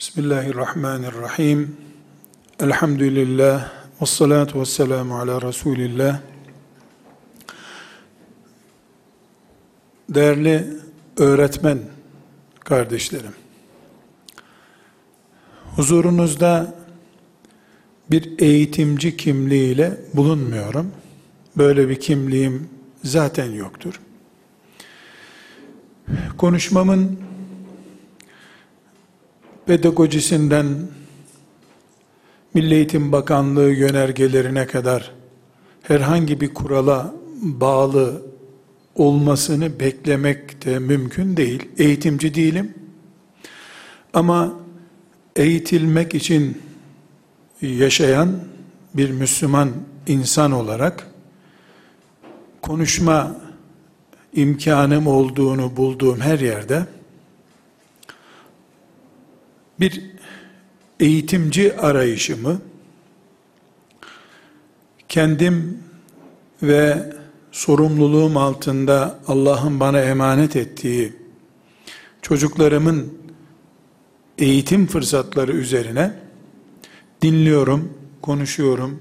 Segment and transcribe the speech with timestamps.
[0.00, 1.76] Bismillahirrahmanirrahim.
[2.60, 3.70] Elhamdülillah.
[4.02, 6.20] Ve salatu ve selamu ala Resulillah.
[10.08, 10.66] Değerli
[11.16, 11.78] öğretmen
[12.60, 13.32] kardeşlerim.
[15.76, 16.74] Huzurunuzda
[18.10, 20.92] bir eğitimci kimliğiyle bulunmuyorum.
[21.56, 22.68] Böyle bir kimliğim
[23.04, 24.00] zaten yoktur.
[26.38, 27.29] Konuşmamın
[29.70, 30.66] pedagojisinden
[32.54, 35.12] Milli Eğitim Bakanlığı yönergelerine kadar
[35.82, 38.22] herhangi bir kurala bağlı
[38.94, 41.68] olmasını beklemek de mümkün değil.
[41.78, 42.74] Eğitimci değilim.
[44.12, 44.52] Ama
[45.36, 46.62] eğitilmek için
[47.62, 48.40] yaşayan
[48.94, 49.70] bir Müslüman
[50.06, 51.06] insan olarak
[52.62, 53.36] konuşma
[54.32, 56.86] imkanım olduğunu bulduğum her yerde
[59.80, 60.02] bir
[61.00, 62.60] eğitimci arayışımı
[65.08, 65.78] kendim
[66.62, 67.12] ve
[67.52, 71.12] sorumluluğum altında Allah'ın bana emanet ettiği
[72.22, 73.18] çocuklarımın
[74.38, 76.12] eğitim fırsatları üzerine
[77.22, 77.92] dinliyorum,
[78.22, 79.00] konuşuyorum,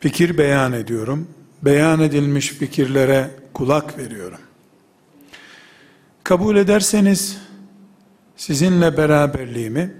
[0.00, 1.28] fikir beyan ediyorum,
[1.62, 4.40] beyan edilmiş fikirlere kulak veriyorum.
[6.24, 7.49] Kabul ederseniz
[8.40, 9.94] sizinle beraberliğimi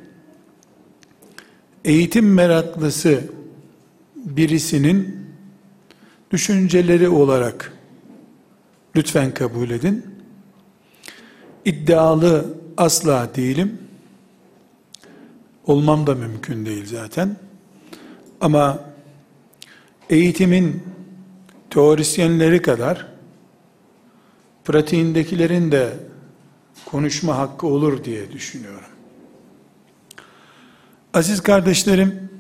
[1.85, 3.25] eğitim meraklısı
[4.17, 5.27] birisinin
[6.31, 7.73] düşünceleri olarak
[8.97, 10.07] lütfen kabul edin.
[11.65, 13.79] İddialı asla değilim.
[15.67, 17.37] Olmam da mümkün değil zaten.
[18.41, 18.81] Ama
[20.11, 20.83] eğitimin
[21.71, 23.07] teorisyenleri kadar
[24.65, 26.10] pratiğindekilerin de
[26.91, 28.89] konuşma hakkı olur diye düşünüyorum.
[31.15, 32.31] Aziz kardeşlerim,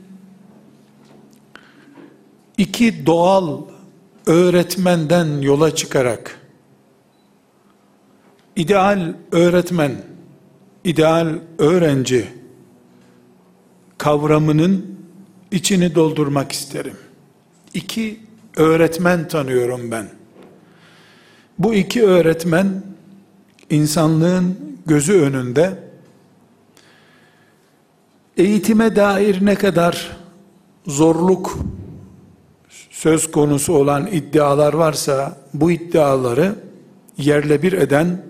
[2.59, 3.61] iki doğal
[4.27, 6.41] öğretmenden yola çıkarak,
[8.57, 10.03] ideal öğretmen,
[10.85, 12.29] ideal öğrenci
[13.99, 14.99] kavramının
[15.51, 16.97] içini doldurmak isterim.
[17.75, 18.21] İki
[18.57, 20.09] öğretmen tanıyorum ben.
[21.59, 22.90] Bu iki öğretmen
[23.71, 25.79] insanlığın gözü önünde
[28.37, 30.17] eğitime dair ne kadar
[30.87, 31.59] zorluk
[32.91, 36.55] söz konusu olan iddialar varsa bu iddiaları
[37.19, 38.23] yerle bir eden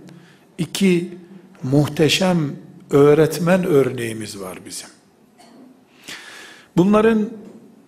[0.58, 1.18] iki
[1.62, 2.56] muhteşem
[2.90, 4.88] öğretmen örneğimiz var bizim.
[6.76, 7.30] Bunların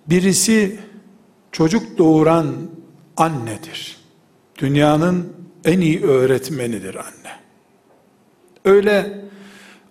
[0.07, 0.81] birisi
[1.53, 2.47] çocuk doğuran
[3.17, 3.97] annedir.
[4.59, 5.33] Dünyanın
[5.65, 7.42] en iyi öğretmenidir anne.
[8.65, 9.21] Öyle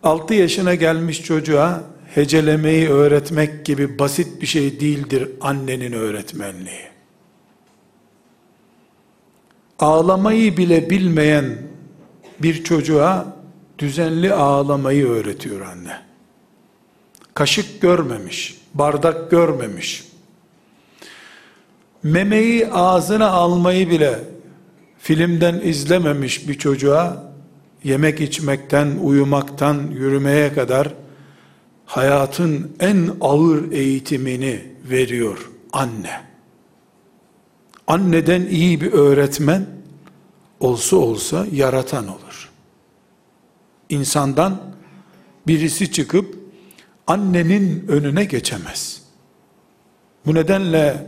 [0.03, 1.83] 6 yaşına gelmiş çocuğa
[2.15, 6.91] hecelemeyi öğretmek gibi basit bir şey değildir annenin öğretmenliği.
[9.79, 11.57] Ağlamayı bile bilmeyen
[12.39, 13.35] bir çocuğa
[13.79, 16.01] düzenli ağlamayı öğretiyor anne.
[17.33, 20.07] Kaşık görmemiş, bardak görmemiş.
[22.03, 24.19] Memeyi ağzına almayı bile
[24.99, 27.30] filmden izlememiş bir çocuğa
[27.83, 30.93] yemek içmekten, uyumaktan, yürümeye kadar
[31.85, 36.21] hayatın en ağır eğitimini veriyor anne.
[37.87, 39.65] Anneden iyi bir öğretmen
[40.59, 42.51] olsa olsa yaratan olur.
[43.89, 44.61] İnsandan
[45.47, 46.35] birisi çıkıp
[47.07, 49.01] annenin önüne geçemez.
[50.25, 51.07] Bu nedenle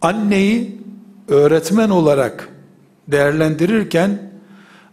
[0.00, 0.80] anneyi
[1.28, 2.48] öğretmen olarak
[3.08, 4.31] değerlendirirken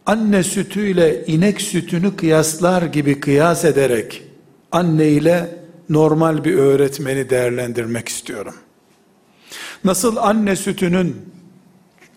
[0.05, 4.23] anne sütüyle inek sütünü kıyaslar gibi kıyas ederek
[4.71, 8.55] anne ile normal bir öğretmeni değerlendirmek istiyorum.
[9.83, 11.15] Nasıl anne sütünün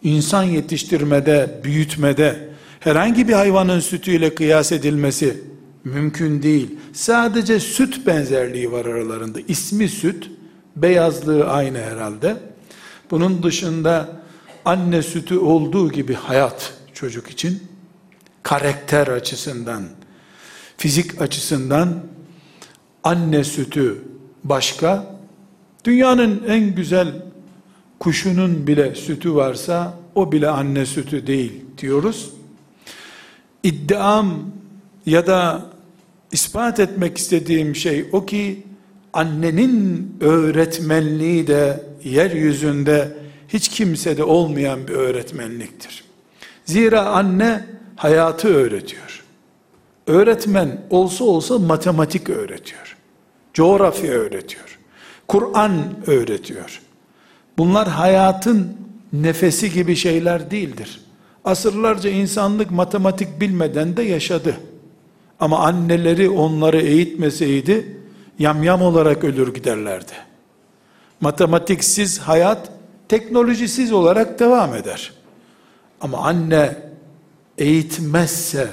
[0.02, 2.48] insan yetiştirmede, büyütmede
[2.80, 5.40] herhangi bir hayvanın sütüyle kıyas edilmesi
[5.84, 6.78] mümkün değil.
[6.92, 9.38] Sadece süt benzerliği var aralarında.
[9.48, 10.30] İsmi süt,
[10.76, 12.36] beyazlığı aynı herhalde.
[13.10, 14.22] Bunun dışında
[14.64, 17.62] anne sütü olduğu gibi hayat çocuk için
[18.42, 19.82] karakter açısından,
[20.76, 22.02] fizik açısından
[23.04, 24.02] anne sütü
[24.44, 25.16] başka,
[25.84, 27.08] dünyanın en güzel
[27.98, 32.30] kuşunun bile sütü varsa o bile anne sütü değil diyoruz.
[33.62, 34.44] İddiam
[35.06, 35.66] ya da
[36.32, 38.62] ispat etmek istediğim şey o ki
[39.12, 43.16] annenin öğretmenliği de yeryüzünde
[43.48, 46.04] hiç kimsede olmayan bir öğretmenliktir.
[46.64, 47.66] Zira anne
[47.96, 49.24] hayatı öğretiyor.
[50.06, 52.96] Öğretmen olsa olsa matematik öğretiyor.
[53.54, 54.78] Coğrafya öğretiyor.
[55.28, 55.72] Kur'an
[56.06, 56.80] öğretiyor.
[57.58, 58.76] Bunlar hayatın
[59.12, 61.00] nefesi gibi şeyler değildir.
[61.44, 64.56] Asırlarca insanlık matematik bilmeden de yaşadı.
[65.40, 67.96] Ama anneleri onları eğitmeseydi
[68.38, 70.12] yamyam olarak ölür giderlerdi.
[71.20, 72.70] Matematiksiz hayat
[73.08, 75.12] teknolojisiz olarak devam eder.
[76.00, 76.76] Ama anne
[77.58, 78.68] eğitmezse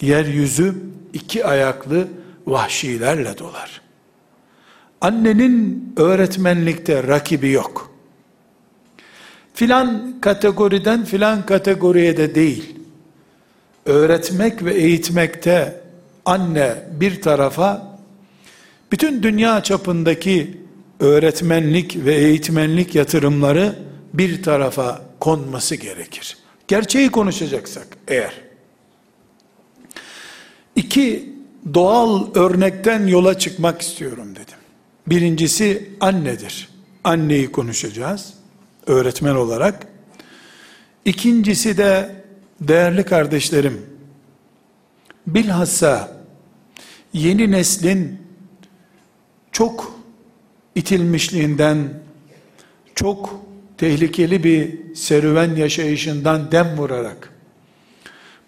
[0.00, 0.74] yeryüzü
[1.12, 2.08] iki ayaklı
[2.46, 3.80] vahşilerle dolar.
[5.00, 7.92] Annenin öğretmenlikte rakibi yok.
[9.54, 12.74] Filan kategoriden filan kategoriye de değil.
[13.86, 15.80] Öğretmek ve eğitmekte
[16.24, 17.98] anne bir tarafa
[18.92, 20.60] bütün dünya çapındaki
[21.00, 23.76] öğretmenlik ve eğitmenlik yatırımları
[24.14, 26.41] bir tarafa konması gerekir.
[26.72, 28.32] Gerçeği konuşacaksak eğer.
[30.76, 31.34] İki
[31.74, 34.58] doğal örnekten yola çıkmak istiyorum dedim.
[35.06, 36.68] Birincisi annedir.
[37.04, 38.34] Anneyi konuşacağız
[38.86, 39.86] öğretmen olarak.
[41.04, 42.14] İkincisi de
[42.60, 43.86] değerli kardeşlerim
[45.26, 46.16] bilhassa
[47.12, 48.18] yeni neslin
[49.52, 50.00] çok
[50.74, 51.94] itilmişliğinden
[52.94, 53.42] çok
[53.82, 57.32] tehlikeli bir serüven yaşayışından dem vurarak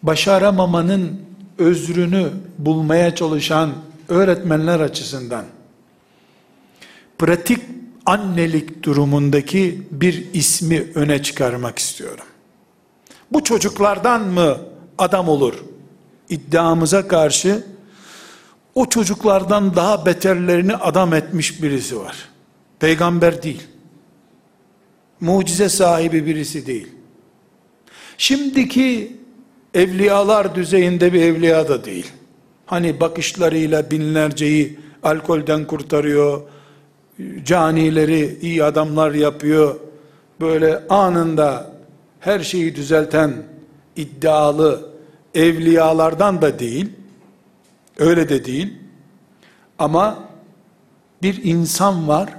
[0.03, 1.21] başaramamanın
[1.59, 3.73] özrünü bulmaya çalışan
[4.09, 5.45] öğretmenler açısından
[7.19, 7.59] pratik
[8.07, 12.27] annelik durumundaki bir ismi öne çıkarmak istiyorum.
[13.33, 14.59] Bu çocuklardan mı
[14.99, 15.55] adam olur?
[16.29, 17.65] İddiamıza karşı
[18.75, 22.29] o çocuklardan daha beterlerini adam etmiş birisi var.
[22.81, 23.74] Peygamber değil.
[25.21, 26.89] Mucize sahibi birisi değil.
[28.19, 29.17] Şimdiki
[29.75, 32.13] evliyalar düzeyinde bir evliya da değil.
[32.67, 36.43] Hani bakışlarıyla binlerceyi alkolden kurtarıyor,
[37.45, 39.77] canileri iyi adamlar yapıyor,
[40.41, 41.73] böyle anında
[42.21, 43.33] her şeyi düzelten
[43.97, 44.91] iddialı
[45.35, 46.91] evliyalardan da değil,
[47.99, 48.75] öyle de değil,
[49.79, 50.19] ama
[51.23, 52.31] bir insan var,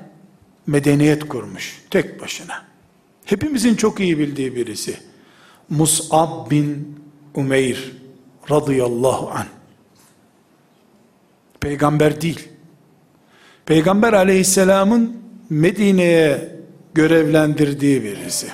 [0.68, 2.64] medeniyet kurmuş, tek başına.
[3.26, 4.98] Hepimizin çok iyi bildiği birisi.
[5.70, 7.00] Mus'ab bin
[7.34, 7.92] Umeyr
[8.52, 9.46] radıyallahu an.
[11.60, 12.50] Peygamber değil.
[13.66, 15.18] Peygamber aleyhisselamın
[15.50, 16.56] Medine'ye
[16.94, 18.48] görevlendirdiği birisi.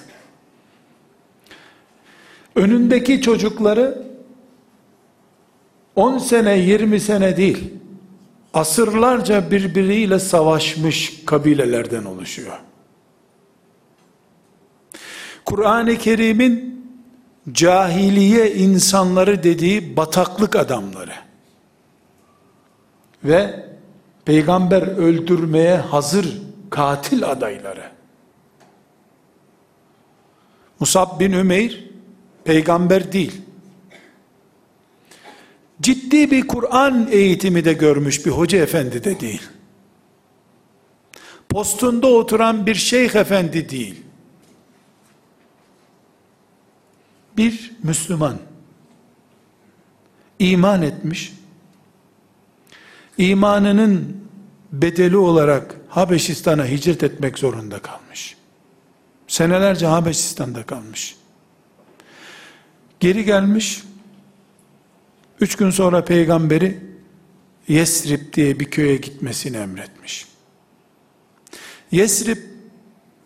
[2.55, 4.07] Önündeki çocukları
[5.95, 7.80] 10 sene 20 sene değil
[8.53, 12.59] asırlarca birbiriyle savaşmış kabilelerden oluşuyor.
[15.45, 16.85] Kur'an-ı Kerim'in
[17.51, 21.13] cahiliye insanları dediği bataklık adamları
[23.23, 23.65] ve
[24.25, 27.91] peygamber öldürmeye hazır katil adayları.
[30.79, 31.89] Musab bin Ümeyr
[32.43, 33.41] peygamber değil.
[35.81, 39.41] Ciddi bir Kur'an eğitimi de görmüş bir hoca efendi de değil.
[41.49, 44.03] Postunda oturan bir şeyh efendi değil.
[47.37, 48.37] Bir Müslüman
[50.39, 51.33] iman etmiş,
[53.17, 54.17] imanının
[54.71, 58.37] bedeli olarak Habeşistan'a hicret etmek zorunda kalmış.
[59.27, 61.15] Senelerce Habeşistan'da kalmış.
[62.99, 63.83] Geri gelmiş,
[65.41, 66.77] üç gün sonra peygamberi
[67.67, 70.25] Yesrib diye bir köye gitmesini emretmiş.
[71.91, 72.37] Yesrib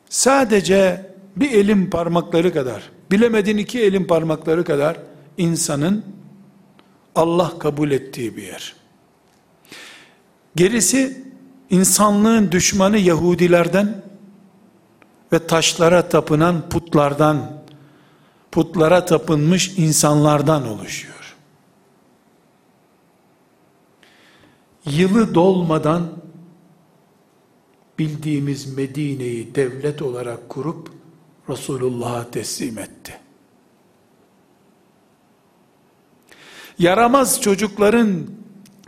[0.09, 4.97] sadece bir elin parmakları kadar, bilemedin iki elin parmakları kadar
[5.37, 6.05] insanın
[7.15, 8.75] Allah kabul ettiği bir yer.
[10.55, 11.23] Gerisi
[11.69, 14.01] insanlığın düşmanı Yahudilerden
[15.33, 17.61] ve taşlara tapınan putlardan,
[18.51, 21.15] putlara tapınmış insanlardan oluşuyor.
[24.85, 26.11] Yılı dolmadan
[27.99, 30.89] bildiğimiz Medine'yi devlet olarak kurup
[31.49, 33.19] Resulullah'a teslim etti.
[36.79, 38.23] Yaramaz çocukların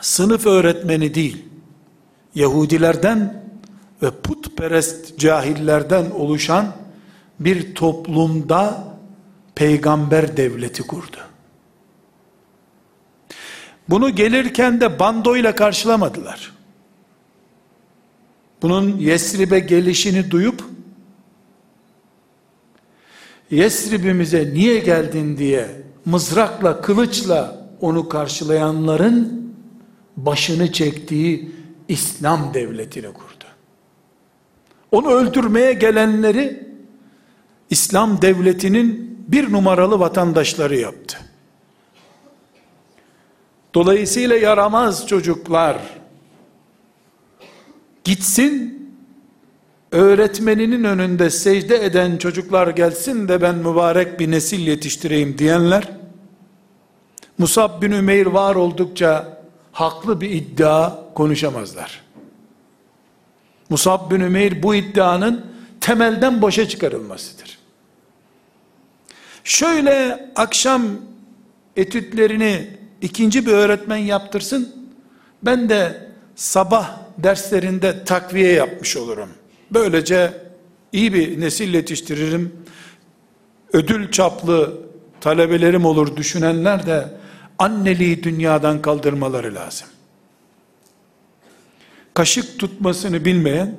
[0.01, 1.45] sınıf öğretmeni değil,
[2.35, 3.43] Yahudilerden
[4.01, 6.75] ve putperest cahillerden oluşan
[7.39, 8.87] bir toplumda
[9.55, 11.17] peygamber devleti kurdu.
[13.89, 16.53] Bunu gelirken de bandoyla karşılamadılar.
[18.61, 20.63] Bunun Yesrib'e gelişini duyup
[23.51, 29.53] Yesrib'imize niye geldin diye mızrakla, kılıçla onu karşılayanların
[30.17, 31.51] başını çektiği
[31.87, 33.45] İslam devletini kurdu.
[34.91, 36.67] Onu öldürmeye gelenleri
[37.69, 41.17] İslam devletinin bir numaralı vatandaşları yaptı.
[43.73, 45.77] Dolayısıyla yaramaz çocuklar
[48.03, 48.77] gitsin
[49.91, 55.97] öğretmeninin önünde secde eden çocuklar gelsin de ben mübarek bir nesil yetiştireyim diyenler
[57.37, 62.01] Musab bin Ümeyr var oldukça haklı bir iddia konuşamazlar.
[63.69, 65.45] Musab bin Ümeyr bu iddianın
[65.81, 67.57] temelden boşa çıkarılmasıdır.
[69.43, 70.83] Şöyle akşam
[71.75, 72.67] etütlerini
[73.01, 74.75] ikinci bir öğretmen yaptırsın,
[75.43, 79.29] ben de sabah derslerinde takviye yapmış olurum.
[79.71, 80.33] Böylece
[80.91, 82.53] iyi bir nesil yetiştiririm.
[83.73, 84.73] Ödül çaplı
[85.21, 87.09] talebelerim olur düşünenler de
[87.59, 89.87] anneliği dünyadan kaldırmaları lazım.
[92.13, 93.75] Kaşık tutmasını bilmeyen,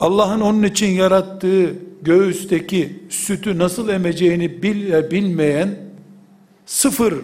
[0.00, 5.76] Allah'ın onun için yarattığı göğüsteki sütü nasıl emeceğini bil, bilmeyen,
[6.66, 7.14] sıfır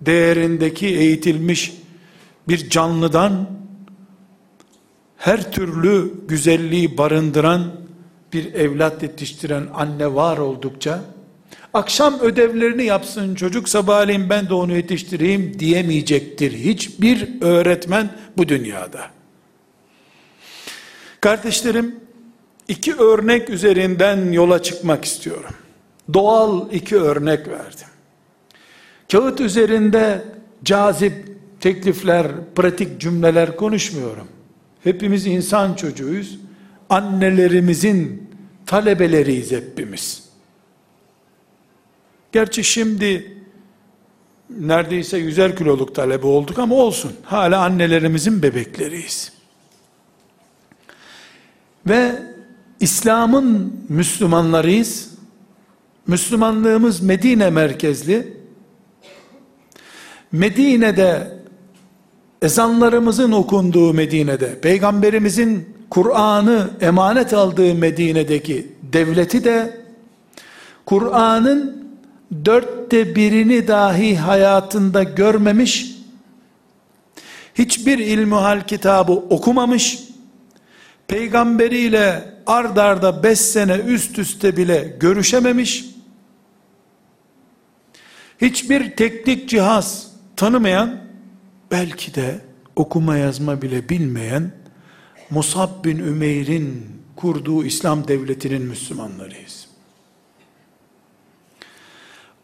[0.00, 1.72] değerindeki eğitilmiş
[2.48, 3.50] bir canlıdan
[5.16, 7.72] her türlü güzelliği barındıran
[8.32, 11.00] bir evlat yetiştiren anne var oldukça
[11.74, 19.00] akşam ödevlerini yapsın çocuk sabahleyin ben de onu yetiştireyim diyemeyecektir hiçbir öğretmen bu dünyada.
[21.20, 22.00] Kardeşlerim
[22.68, 25.54] iki örnek üzerinden yola çıkmak istiyorum.
[26.14, 27.87] Doğal iki örnek verdim.
[29.12, 30.24] Kağıt üzerinde
[30.64, 31.28] cazip
[31.60, 34.28] teklifler, pratik cümleler konuşmuyorum.
[34.84, 36.38] Hepimiz insan çocuğuyuz.
[36.90, 38.30] Annelerimizin
[38.66, 40.28] talebeleriyiz hepimiz.
[42.32, 43.36] Gerçi şimdi
[44.50, 47.12] neredeyse yüzer kiloluk talebe olduk ama olsun.
[47.22, 49.32] Hala annelerimizin bebekleriyiz.
[51.86, 52.22] Ve
[52.80, 55.10] İslam'ın Müslümanlarıyız.
[56.06, 58.37] Müslümanlığımız Medine merkezli.
[60.32, 61.38] Medine'de
[62.42, 69.80] ezanlarımızın okunduğu Medine'de, peygamberimizin Kur'an'ı emanet aldığı Medine'deki devleti de
[70.86, 71.88] Kur'an'ın
[72.44, 75.94] dörtte birini dahi hayatında görmemiş,
[77.54, 79.98] hiçbir ilmuhal kitabı okumamış,
[81.08, 85.84] peygamberiyle ard arda beş sene üst üste bile görüşememiş,
[88.40, 90.07] hiçbir teknik cihaz
[90.38, 91.00] tanımayan,
[91.70, 92.40] belki de
[92.76, 94.52] okuma yazma bile bilmeyen,
[95.30, 99.68] Musab bin Ümeyr'in kurduğu İslam devletinin Müslümanlarıyız.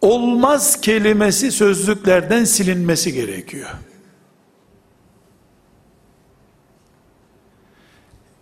[0.01, 3.71] Olmaz kelimesi sözlüklerden silinmesi gerekiyor.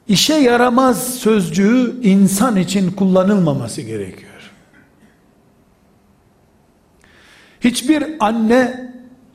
[0.09, 4.53] İşe yaramaz sözcüğü insan için kullanılmaması gerekiyor.
[7.61, 8.92] Hiçbir anne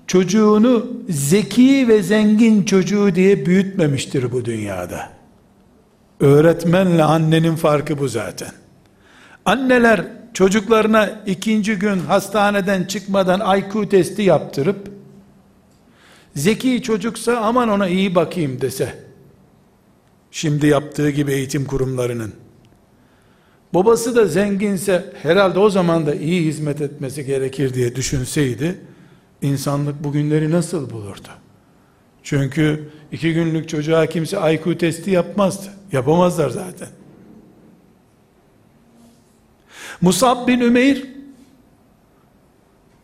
[0.07, 5.09] çocuğunu zeki ve zengin çocuğu diye büyütmemiştir bu dünyada.
[6.19, 8.51] Öğretmenle annenin farkı bu zaten.
[9.45, 14.91] Anneler çocuklarına ikinci gün hastaneden çıkmadan IQ testi yaptırıp
[16.35, 18.93] zeki çocuksa aman ona iyi bakayım dese
[20.31, 22.33] şimdi yaptığı gibi eğitim kurumlarının
[23.73, 28.79] babası da zenginse herhalde o zaman da iyi hizmet etmesi gerekir diye düşünseydi
[29.41, 31.27] insanlık bugünleri nasıl bulurdu?
[32.23, 35.69] Çünkü iki günlük çocuğa kimse IQ testi yapmazdı.
[35.91, 36.87] Yapamazlar zaten.
[40.01, 41.05] Musab bin Ümeyr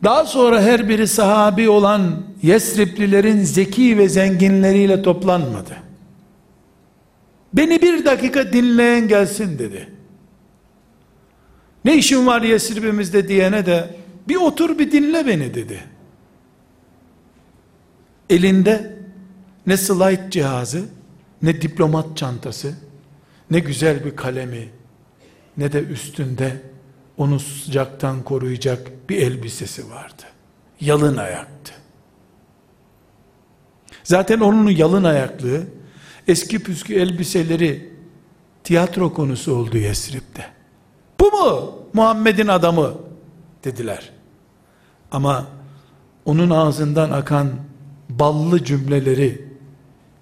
[0.04, 5.76] daha sonra her biri sahabi olan Yesriplilerin zeki ve zenginleriyle toplanmadı.
[7.52, 9.88] Beni bir dakika dinleyen gelsin dedi.
[11.84, 13.94] Ne işin var Yesrib'imizde diyene de
[14.28, 15.93] bir otur bir dinle beni dedi.
[18.30, 18.96] Elinde
[19.66, 20.84] ne slide cihazı,
[21.42, 22.74] ne diplomat çantası,
[23.50, 24.68] ne güzel bir kalemi,
[25.56, 26.62] ne de üstünde
[27.16, 30.22] onu sıcaktan koruyacak bir elbisesi vardı.
[30.80, 31.72] Yalın ayaktı.
[34.04, 35.62] Zaten onun yalın ayaklığı,
[36.28, 37.94] eski püskü elbiseleri
[38.64, 40.46] tiyatro konusu oldu Yesrib'de.
[41.20, 42.94] Bu mu Muhammed'in adamı
[43.64, 44.10] dediler.
[45.12, 45.46] Ama
[46.24, 47.50] onun ağzından akan
[48.08, 49.48] ballı cümleleri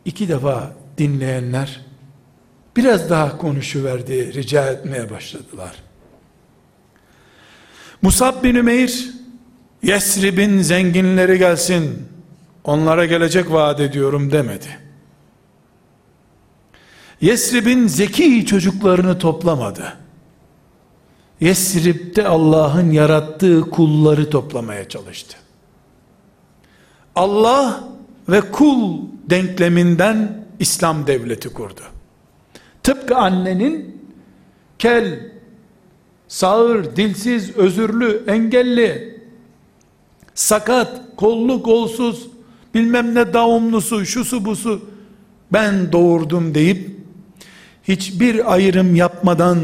[0.04, 1.80] iki defa dinleyenler
[2.76, 5.72] biraz daha konuşuverdi rica etmeye başladılar.
[8.02, 9.10] Musab bin Ümeyr
[9.82, 12.08] Yesrib'in zenginleri gelsin,
[12.64, 14.78] onlara gelecek vaat ediyorum demedi.
[17.20, 19.96] Yesrib'in zeki çocuklarını toplamadı.
[21.40, 25.36] Yesrib'de Allah'ın yarattığı kulları toplamaya çalıştı.
[27.16, 27.84] Allah
[28.28, 28.98] ve kul
[29.30, 31.80] denkleminden İslam devleti kurdu.
[32.82, 34.02] Tıpkı annenin
[34.78, 35.20] kel,
[36.28, 39.20] sağır, dilsiz, özürlü, engelli,
[40.34, 42.28] sakat, kollu kolsuz,
[42.74, 44.82] bilmem ne davumlusu, şusu busu,
[45.52, 46.90] ben doğurdum deyip,
[47.84, 49.58] hiçbir ayrım yapmadan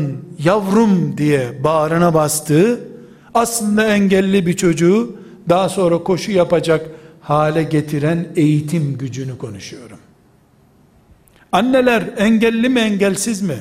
[0.44, 2.80] yavrum diye bağrına bastığı,
[3.34, 5.16] aslında engelli bir çocuğu,
[5.48, 6.90] daha sonra koşu yapacak
[7.28, 9.98] hale getiren eğitim gücünü konuşuyorum.
[11.52, 13.58] Anneler engelli mi engelsiz mi?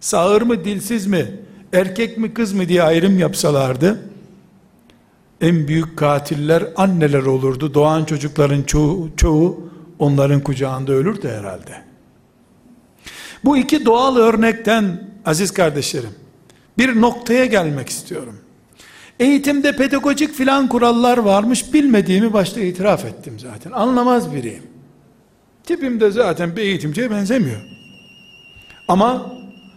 [0.00, 1.40] Sağır mı dilsiz mi?
[1.72, 4.10] Erkek mi kız mı diye ayrım yapsalardı,
[5.40, 7.74] en büyük katiller anneler olurdu.
[7.74, 11.82] Doğan çocukların çoğu, çoğu onların kucağında ölürdü herhalde.
[13.44, 16.14] Bu iki doğal örnekten aziz kardeşlerim
[16.78, 18.39] bir noktaya gelmek istiyorum.
[19.20, 23.70] Eğitimde pedagojik filan kurallar varmış bilmediğimi başta itiraf ettim zaten.
[23.70, 24.62] Anlamaz biriyim.
[25.64, 27.60] Tipim de zaten bir eğitimciye benzemiyor.
[28.88, 29.32] Ama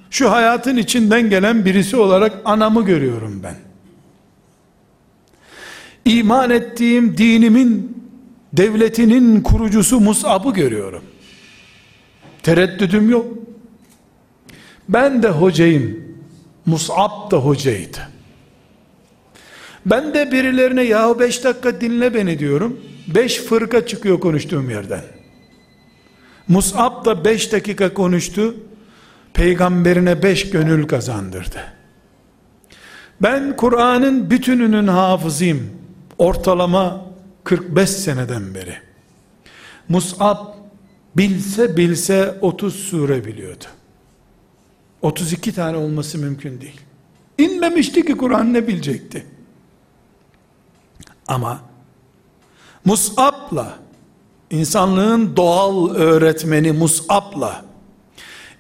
[0.09, 3.55] şu hayatın içinden gelen birisi olarak anamı görüyorum ben.
[6.05, 7.97] İman ettiğim dinimin
[8.53, 11.03] devletinin kurucusu Mus'ab'ı görüyorum.
[12.43, 13.25] Tereddüdüm yok.
[14.89, 16.03] Ben de hocayım.
[16.65, 18.12] Mus'ab da hocaydı.
[19.85, 22.79] Ben de birilerine yahu beş dakika dinle beni diyorum.
[23.15, 25.01] Beş fırka çıkıyor konuştuğum yerden.
[26.47, 28.55] Mus'ab da beş dakika konuştu.
[29.33, 31.59] Peygamberine beş gönül kazandırdı.
[33.21, 35.69] Ben Kur'an'ın bütününün hafızıyım.
[36.17, 37.05] Ortalama
[37.43, 38.75] 45 seneden beri.
[39.89, 40.37] Mus'ab
[41.17, 43.65] bilse bilse 30 sure biliyordu.
[45.01, 46.81] 32 tane olması mümkün değil.
[47.37, 49.25] İnmemişti ki Kur'an ne bilecekti?
[51.27, 51.59] Ama
[52.85, 53.73] Mus'ab'la
[54.49, 57.65] insanlığın doğal öğretmeni Mus'ab'la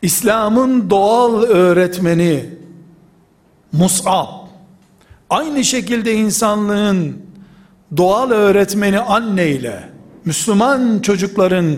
[0.01, 2.49] İslam'ın doğal öğretmeni
[3.71, 4.27] Mus'ab
[5.29, 7.17] aynı şekilde insanlığın
[7.97, 9.89] doğal öğretmeni anne ile
[10.25, 11.77] Müslüman çocukların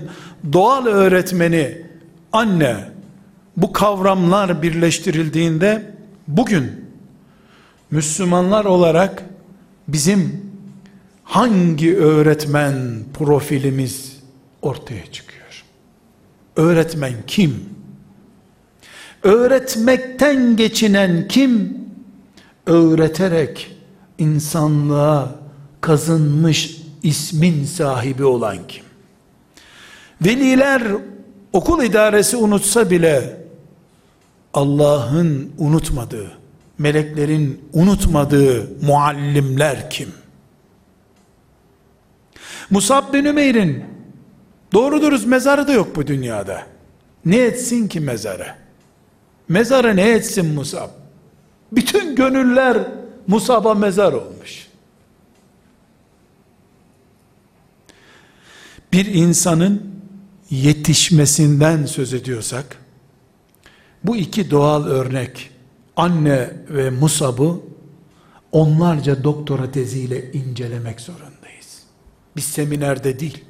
[0.53, 1.81] doğal öğretmeni
[2.31, 2.75] anne
[3.57, 5.95] bu kavramlar birleştirildiğinde
[6.27, 6.85] bugün
[7.91, 9.23] Müslümanlar olarak
[9.87, 10.44] bizim
[11.25, 14.19] hangi öğretmen profilimiz
[14.61, 15.63] ortaya çıkıyor?
[16.55, 17.69] Öğretmen kim?
[19.23, 21.77] Öğretmekten geçinen kim?
[22.65, 23.75] Öğreterek
[24.17, 25.35] insanlığa
[25.81, 28.83] kazınmış ismin sahibi olan kim?
[30.21, 30.83] Veliler
[31.53, 33.45] okul idaresi unutsa bile
[34.53, 36.31] Allah'ın unutmadığı,
[36.77, 40.09] meleklerin unutmadığı muallimler kim?
[42.69, 43.83] Musab bin Ümeyr'in
[44.73, 46.67] doğru mezarı da yok bu dünyada.
[47.25, 48.47] Ne etsin ki mezarı?
[49.49, 50.89] Mezarı ne etsin Musab?
[51.71, 52.77] Bütün gönüller
[53.27, 54.67] Musab'a mezar olmuş.
[58.93, 59.95] Bir insanın
[60.49, 62.77] yetişmesinden söz ediyorsak,
[64.03, 65.49] bu iki doğal örnek,
[65.95, 67.59] anne ve Musab'ı
[68.51, 71.34] onlarca doktora teziyle incelemek zorundayız.
[72.35, 73.43] Bir seminerde değil.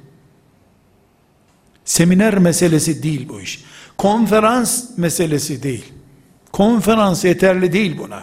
[1.84, 3.64] Seminer meselesi değil bu iş.
[3.98, 5.84] Konferans meselesi değil.
[6.52, 8.22] Konferans yeterli değil buna.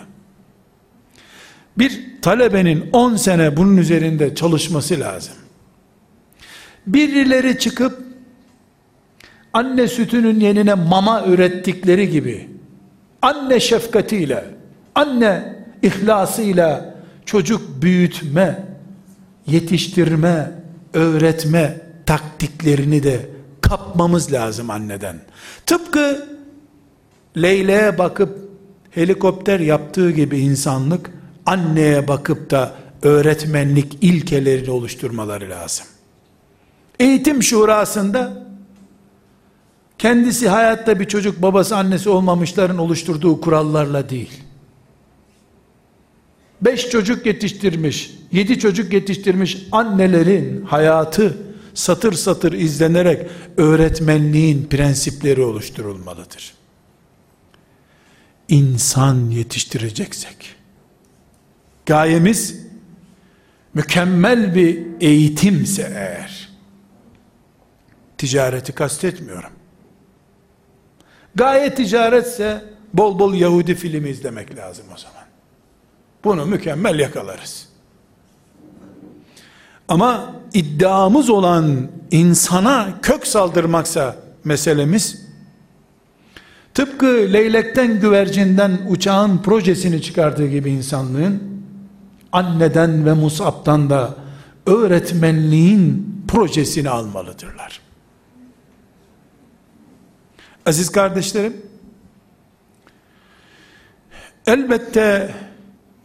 [1.78, 5.34] Bir talebenin 10 sene bunun üzerinde çalışması lazım.
[6.88, 8.04] Birileri çıkıp
[9.54, 12.49] anne sütünün yenine mama ürettikleri gibi
[13.21, 14.45] anne şefkatiyle,
[14.95, 16.95] anne ihlasıyla
[17.26, 18.63] çocuk büyütme,
[19.47, 20.51] yetiştirme,
[20.93, 23.29] öğretme taktiklerini de
[23.62, 25.19] kapmamız lazım anneden.
[25.65, 26.27] Tıpkı
[27.38, 28.49] Leyle'ye bakıp
[28.91, 31.12] helikopter yaptığı gibi insanlık
[31.45, 35.86] anneye bakıp da öğretmenlik ilkelerini oluşturmaları lazım.
[36.99, 38.43] Eğitim şurasında
[39.97, 44.42] kendisi hayatta bir çocuk babası annesi olmamışların oluşturduğu kurallarla değil.
[46.65, 51.38] Beş çocuk yetiştirmiş, yedi çocuk yetiştirmiş annelerin hayatı
[51.73, 56.54] satır satır izlenerek öğretmenliğin prensipleri oluşturulmalıdır.
[58.49, 60.56] İnsan yetiştireceksek,
[61.86, 62.60] gayemiz
[63.73, 66.49] mükemmel bir eğitimse eğer,
[68.17, 69.52] ticareti kastetmiyorum.
[71.36, 75.22] Gayet ticaretse bol bol Yahudi filmi izlemek lazım o zaman.
[76.23, 77.67] Bunu mükemmel yakalarız.
[79.88, 85.25] Ama iddiamız olan insana kök saldırmaksa meselemiz,
[86.73, 91.63] tıpkı leylekten güvercinden uçağın projesini çıkardığı gibi insanlığın,
[92.31, 94.15] anneden ve Musab'dan da
[94.65, 97.81] öğretmenliğin projesini almalıdırlar.
[100.65, 101.62] Aziz kardeşlerim,
[104.47, 105.33] elbette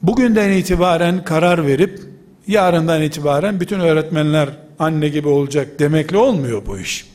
[0.03, 2.01] bugünden itibaren karar verip,
[2.47, 7.09] yarından itibaren bütün öğretmenler anne gibi olacak demekle olmuyor bu iş.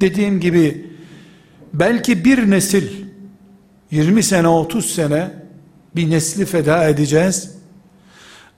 [0.00, 0.90] Dediğim gibi,
[1.72, 3.04] belki bir nesil,
[3.90, 5.30] 20 sene, 30 sene,
[5.96, 7.54] bir nesli feda edeceğiz.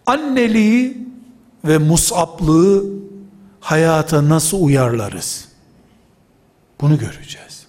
[0.07, 0.97] Anneliği
[1.65, 2.85] ve musablığı
[3.61, 5.49] hayata nasıl uyarlarız?
[6.81, 7.67] Bunu göreceğiz.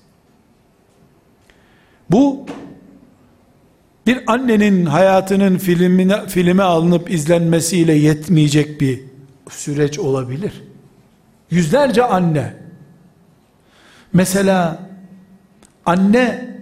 [2.12, 2.46] Bu
[4.08, 9.00] bir annenin hayatının filmine, filme alınıp izlenmesiyle yetmeyecek bir
[9.50, 10.64] süreç olabilir.
[11.52, 12.54] Yüzlerce anne
[14.14, 14.80] mesela
[15.86, 16.56] anne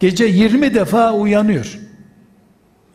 [0.00, 1.78] gece 20 defa uyanıyor.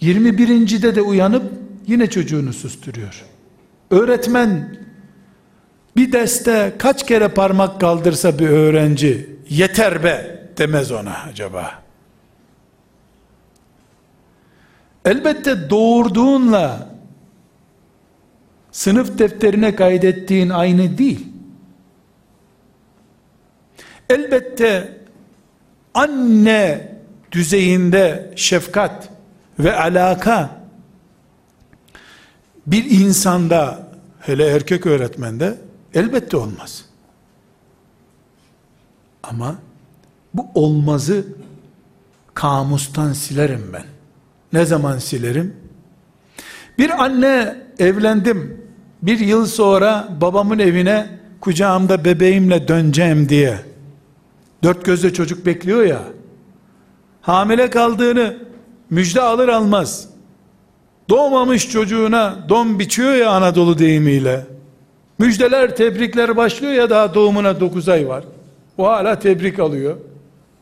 [0.02, 0.82] 21.
[0.82, 1.44] de de uyanıp
[1.88, 3.26] yine çocuğunu susturuyor.
[3.92, 4.78] Öğretmen
[5.96, 11.81] bir derste kaç kere parmak kaldırsa bir öğrenci yeter be demez ona acaba.
[15.06, 16.90] Elbette doğurduğunla
[18.72, 21.28] sınıf defterine kaydettiğin aynı değil.
[24.10, 24.98] Elbette
[25.94, 26.92] anne
[27.32, 29.10] düzeyinde şefkat
[29.60, 30.62] ve alaka
[32.68, 33.88] bir insanda
[34.20, 35.58] hele erkek öğretmende
[35.94, 36.86] elbette olmaz.
[39.24, 39.56] Ama
[40.34, 41.26] bu olmazı
[42.34, 43.91] kamustan silerim ben.
[44.54, 45.56] Ne zaman silerim?
[46.78, 48.62] Bir anne evlendim.
[49.02, 51.08] Bir yıl sonra babamın evine
[51.42, 53.58] kucağımda bebeğimle döneceğim diye.
[54.64, 56.02] Dört gözle çocuk bekliyor ya.
[57.22, 58.38] Hamile kaldığını
[58.90, 60.10] müjde alır almaz.
[61.10, 64.46] Doğmamış çocuğuna don biçiyor ya Anadolu deyimiyle.
[65.20, 68.24] Müjdeler, tebrikler başlıyor ya daha doğumuna dokuz ay var.
[68.78, 69.98] O hala tebrik alıyor.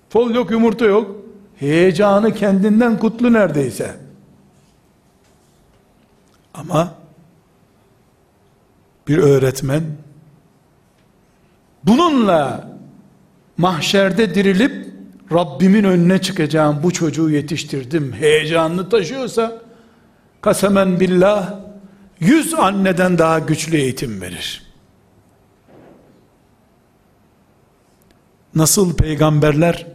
[0.09, 1.15] Fol yok, yumurta yok.
[1.59, 3.95] Heyecanı kendinden kutlu neredeyse.
[6.53, 6.93] Ama
[9.07, 9.83] bir öğretmen
[11.83, 12.69] bununla
[13.57, 14.93] mahşerde dirilip
[15.31, 19.61] Rabbimin önüne çıkacağım bu çocuğu yetiştirdim heyecanını taşıyorsa
[20.41, 21.59] kasemen billah
[22.19, 24.63] yüz anneden daha güçlü eğitim verir.
[28.55, 29.87] Nasıl peygamberler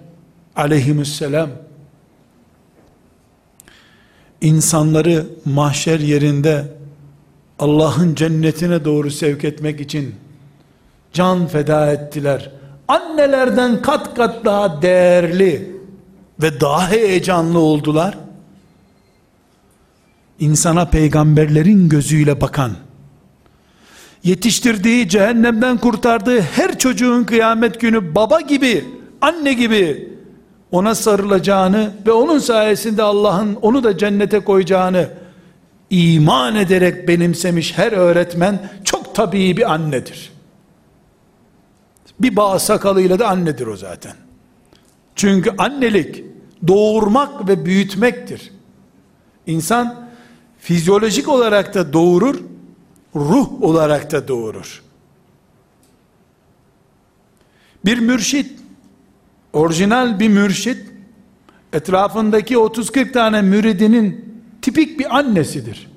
[0.57, 1.51] aleyhisselam
[4.41, 6.65] insanları mahşer yerinde
[7.59, 10.15] Allah'ın cennetine doğru sevk etmek için
[11.13, 12.51] can feda ettiler.
[12.89, 15.77] Annelerden kat kat daha değerli
[16.43, 18.19] ve daha heyecanlı oldular.
[20.41, 22.73] İnsana peygamberlerin gözüyle bakan,
[24.25, 28.85] yetiştirdiği, cehennemden kurtardığı her çocuğun kıyamet günü baba gibi,
[29.21, 30.14] anne gibi
[30.75, 35.09] ona sarılacağını ve onun sayesinde Allah'ın onu da cennete koyacağını
[35.91, 40.33] iman ederek benimsemiş her öğretmen çok tabii bir annedir.
[42.21, 44.13] Bir bağ sakalıyla da annedir o zaten.
[45.17, 46.25] Çünkü annelik
[46.67, 48.53] doğurmak ve büyütmektir.
[49.47, 50.09] İnsan
[50.59, 52.41] fizyolojik olarak da doğurur,
[53.17, 54.83] ruh olarak da doğurur.
[57.85, 58.44] Bir mürşit,
[59.55, 60.79] orijinal bir mürşit,
[61.73, 65.91] etrafındaki 30-40 tane müridinin tipik bir annesidir.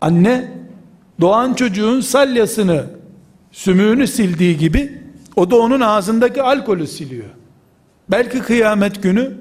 [0.00, 0.52] Anne,
[1.20, 2.86] doğan çocuğun salyasını,
[3.52, 5.02] sümüğünü sildiği gibi,
[5.36, 7.28] o da onun ağzındaki alkolü siliyor.
[8.10, 9.36] Belki kıyamet günü,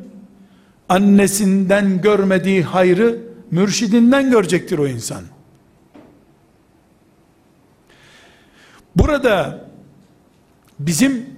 [0.89, 3.19] annesinden görmediği hayrı,
[3.51, 5.23] mürşidinden görecektir o insan.
[8.95, 9.65] Burada
[10.79, 11.34] bizim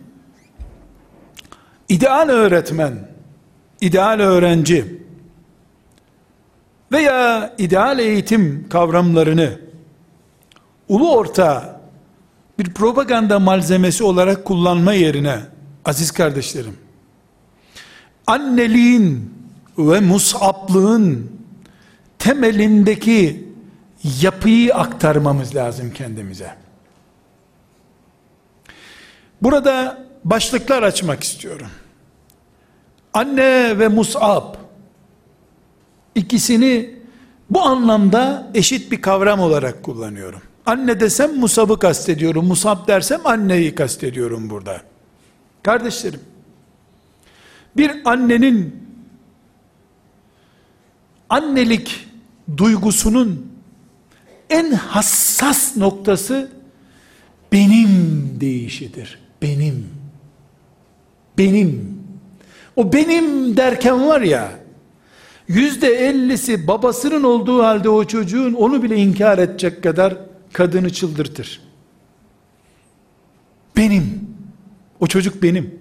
[1.89, 3.08] ideal öğretmen,
[3.82, 5.02] ideal öğrenci
[6.91, 9.60] veya ideal eğitim kavramlarını
[10.89, 11.82] ulu orta
[12.60, 15.39] bir propaganda malzemesi olarak kullanma yerine
[15.86, 16.78] aziz kardeşlerim
[18.28, 19.34] anneliğin
[19.78, 21.32] ve musablığın
[22.19, 23.47] temelindeki
[24.21, 26.56] yapıyı aktarmamız lazım kendimize.
[29.41, 31.67] Burada başlıklar açmak istiyorum.
[33.13, 34.56] Anne ve Mus'ab
[36.15, 36.97] ikisini
[37.49, 40.41] bu anlamda eşit bir kavram olarak kullanıyorum.
[40.65, 42.45] Anne desem Musab'ı kastediyorum.
[42.45, 44.82] Musab dersem anneyi kastediyorum burada.
[45.63, 46.19] Kardeşlerim,
[47.77, 48.75] bir annenin
[51.30, 52.08] annelik
[52.58, 53.51] duygusunun
[54.49, 56.51] en hassas noktası
[57.51, 59.19] benim deyişidir.
[59.41, 59.96] Benim.
[61.38, 61.97] Benim.
[62.76, 64.52] O benim derken var ya,
[65.47, 70.17] yüzde ellisi babasının olduğu halde o çocuğun onu bile inkar edecek kadar
[70.54, 71.62] kadını çıldırtır.
[73.78, 74.28] Benim.
[75.00, 75.80] O çocuk benim.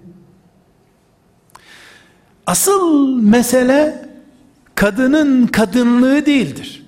[2.47, 4.09] Asıl mesele
[4.75, 6.85] kadının kadınlığı değildir.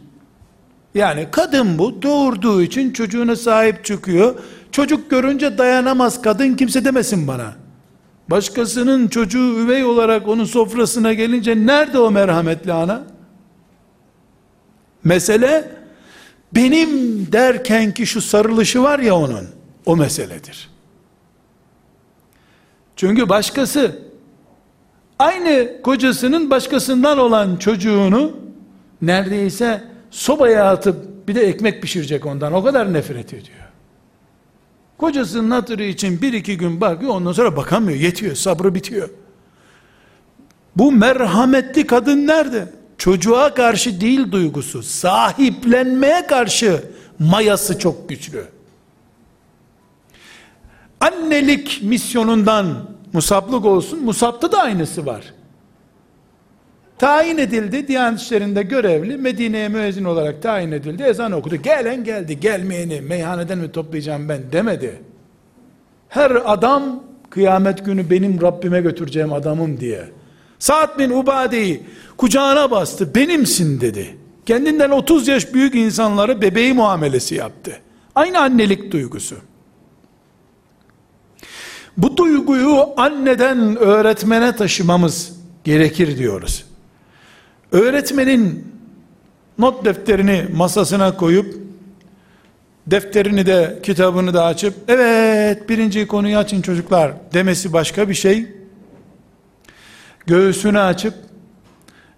[0.95, 4.35] Yani kadın bu doğurduğu için çocuğuna sahip çıkıyor.
[4.71, 7.68] Çocuk görünce dayanamaz kadın kimse demesin bana.
[8.29, 13.03] Başkasının çocuğu üvey olarak onun sofrasına gelince nerede o merhametli ana?
[15.03, 15.71] Mesele
[16.55, 16.89] benim
[17.31, 19.47] derken ki şu sarılışı var ya onun
[19.85, 20.69] o meseledir.
[22.95, 23.99] Çünkü başkası
[25.19, 28.37] aynı kocasının başkasından olan çocuğunu
[29.01, 33.58] neredeyse sobaya atıp bir de ekmek pişirecek ondan o kadar nefret ediyor.
[34.99, 39.09] Kocasının hatırı için bir iki gün bakıyor ondan sonra bakamıyor yetiyor sabrı bitiyor.
[40.75, 42.73] Bu merhametli kadın nerede?
[42.97, 46.83] Çocuğa karşı değil duygusu, sahiplenmeye karşı
[47.19, 48.45] mayası çok güçlü.
[50.99, 55.33] Annelik misyonundan musablık olsun, musabta da aynısı var.
[56.99, 61.55] Tayin edildi, Diyanet İşleri'nde görevli, Medine'ye müezzin olarak tayin edildi, ezan okudu.
[61.55, 65.01] Gelen geldi, gelmeyeni meyhaneden mi toplayacağım ben demedi.
[66.09, 70.05] Her adam kıyamet günü benim Rabbime götüreceğim adamım diye.
[70.59, 71.83] Sa'd bin Ubade'yi
[72.17, 74.17] kucağına bastı, benimsin dedi.
[74.45, 77.71] Kendinden 30 yaş büyük insanları bebeği muamelesi yaptı.
[78.15, 79.35] Aynı annelik duygusu.
[81.97, 86.68] Bu duyguyu anneden öğretmene taşımamız gerekir diyoruz.
[87.71, 88.73] Öğretmenin
[89.57, 91.55] not defterini masasına koyup
[92.87, 98.47] defterini de kitabını da açıp evet birinci konuyu açın çocuklar demesi başka bir şey.
[100.25, 101.13] Göğsünü açıp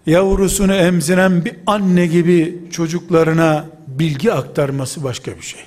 [0.06, 5.60] yavrusunu emziren bir anne gibi çocuklarına bilgi aktarması başka bir şey.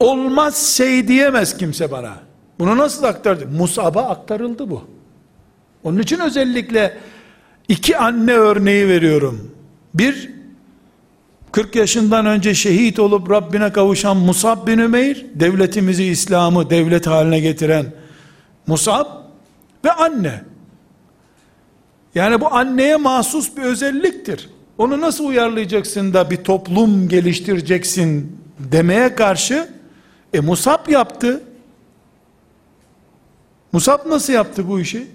[0.00, 2.14] Olmaz şey diyemez kimse bana.
[2.58, 3.46] Bunu nasıl aktardı?
[3.46, 4.84] Musab'a aktarıldı bu.
[5.84, 6.98] Onun için özellikle
[7.68, 9.50] iki anne örneği veriyorum.
[9.94, 10.30] Bir,
[11.52, 17.86] 40 yaşından önce şehit olup Rabbine kavuşan Musab bin Ümeyr, devletimizi, İslam'ı devlet haline getiren
[18.66, 19.06] Musab
[19.84, 20.42] ve anne.
[22.14, 24.50] Yani bu anneye mahsus bir özelliktir.
[24.78, 29.68] Onu nasıl uyarlayacaksın da bir toplum geliştireceksin demeye karşı
[30.32, 31.42] e Musab yaptı.
[33.72, 35.06] Musab nasıl yaptı bu işi?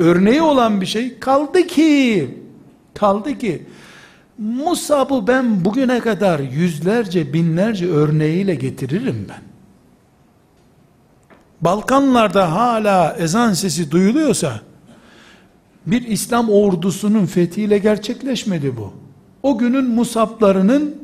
[0.00, 2.30] Örneği olan bir şey kaldı ki
[2.94, 3.62] kaldı ki
[4.38, 9.42] Musab'ı ben bugüne kadar yüzlerce binlerce örneğiyle getiririm ben.
[11.60, 14.60] Balkanlarda hala ezan sesi duyuluyorsa
[15.86, 18.92] bir İslam ordusunun fethiyle gerçekleşmedi bu.
[19.42, 20.96] O günün Musablarının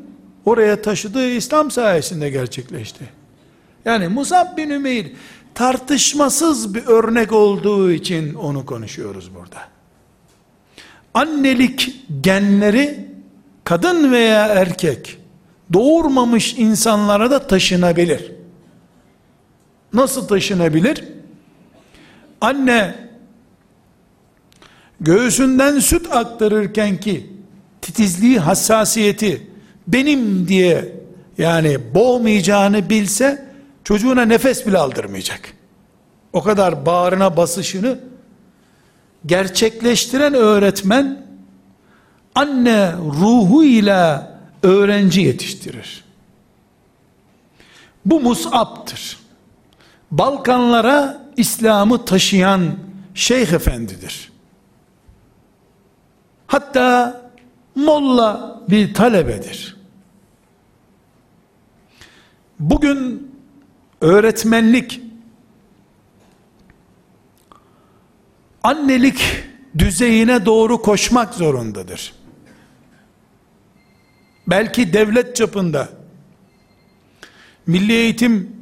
[0.45, 3.05] oraya taşıdığı İslam sayesinde gerçekleşti.
[3.85, 5.05] Yani Musab bin Ümeyr
[5.57, 9.57] tartışmasız bir örnek olduğu için onu konuşuyoruz burada.
[11.13, 13.07] Annelik genleri
[13.63, 15.17] kadın veya erkek
[15.73, 18.31] doğurmamış insanlara da taşınabilir.
[19.93, 21.03] Nasıl taşınabilir?
[22.41, 22.95] Anne
[24.99, 27.29] göğsünden süt aktarırken ki
[27.81, 29.47] titizliği, hassasiyeti
[29.87, 30.95] benim diye
[31.37, 33.46] yani boğmayacağını bilse
[33.87, 35.53] çocuğuna nefes bile aldırmayacak.
[36.33, 37.99] O kadar bağrına basışını
[39.25, 41.25] gerçekleştiren öğretmen
[42.35, 44.21] anne ruhu ile
[44.63, 46.03] öğrenci yetiştirir.
[48.05, 49.17] Bu Mus'ab'tır.
[50.11, 52.75] Balkanlara İslam'ı taşıyan
[53.13, 54.31] şeyh efendidir.
[56.47, 57.21] Hatta
[57.75, 59.77] molla bir talebedir.
[62.59, 63.26] Bugün
[64.01, 65.01] öğretmenlik
[68.63, 69.21] annelik
[69.77, 72.13] düzeyine doğru koşmak zorundadır.
[74.47, 75.89] Belki devlet çapında
[77.67, 78.57] milli eğitim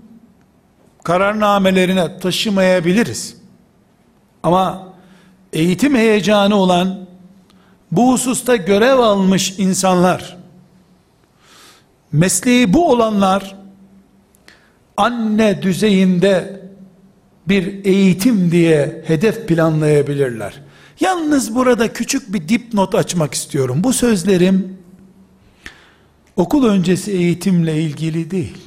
[1.03, 3.37] kararnamelerine taşımayabiliriz.
[4.43, 4.93] Ama
[5.53, 7.05] eğitim heyecanı olan
[7.91, 10.37] bu hususta görev almış insanlar
[12.11, 13.55] mesleği bu olanlar
[14.97, 16.61] anne düzeyinde
[17.47, 20.61] bir eğitim diye hedef planlayabilirler.
[20.99, 23.83] Yalnız burada küçük bir dipnot açmak istiyorum.
[23.83, 24.77] Bu sözlerim
[26.35, 28.57] okul öncesi eğitimle ilgili değil.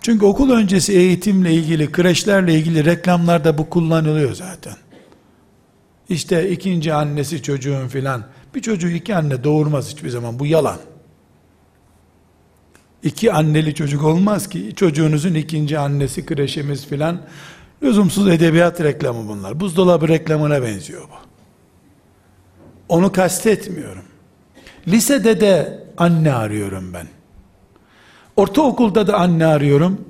[0.00, 4.76] Çünkü okul öncesi eğitimle ilgili, kreşlerle ilgili reklamlarda bu kullanılıyor zaten.
[6.08, 8.24] İşte ikinci annesi çocuğun filan.
[8.54, 10.38] Bir çocuğu iki anne doğurmaz hiçbir zaman.
[10.38, 10.78] Bu yalan.
[13.02, 14.72] İki anneli çocuk olmaz ki.
[14.76, 17.20] Çocuğunuzun ikinci annesi kreşimiz filan.
[17.82, 19.60] Lüzumsuz edebiyat reklamı bunlar.
[19.60, 21.28] Buzdolabı reklamına benziyor bu.
[22.88, 24.04] Onu kastetmiyorum.
[24.88, 27.06] Lisede de anne arıyorum ben.
[28.36, 30.04] Ortaokulda da anne arıyorum.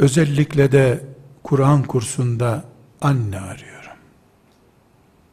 [0.00, 1.00] Özellikle de
[1.42, 2.64] Kur'an kursunda
[3.00, 3.96] anne arıyorum.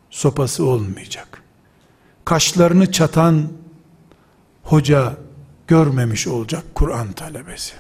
[0.09, 1.43] Sopası olmayacak.
[2.25, 3.47] Kaşlarını çatan
[4.63, 5.17] hoca
[5.73, 7.73] görmemiş olacak Kur'an talebesi.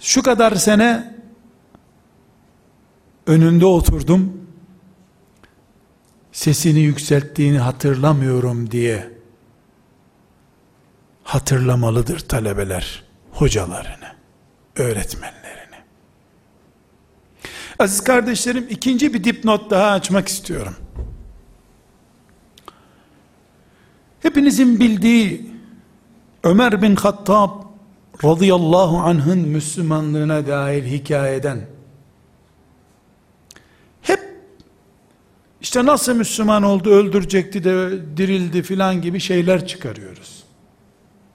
[0.00, 1.14] Şu kadar sene
[3.26, 4.48] önünde oturdum
[6.32, 9.10] sesini yükselttiğini hatırlamıyorum diye
[11.22, 14.12] hatırlamalıdır talebeler hocalarını,
[14.76, 15.78] öğretmenlerini.
[17.78, 20.76] Aziz kardeşlerim ikinci bir dipnot daha açmak istiyorum.
[24.22, 25.50] Hepinizin bildiği
[26.44, 27.50] Ömer bin Hattab
[28.24, 31.58] radıyallahu anh'ın Müslümanlığına dair hikayeden
[35.60, 40.44] İşte nasıl Müslüman oldu, öldürecekti de dirildi filan gibi şeyler çıkarıyoruz.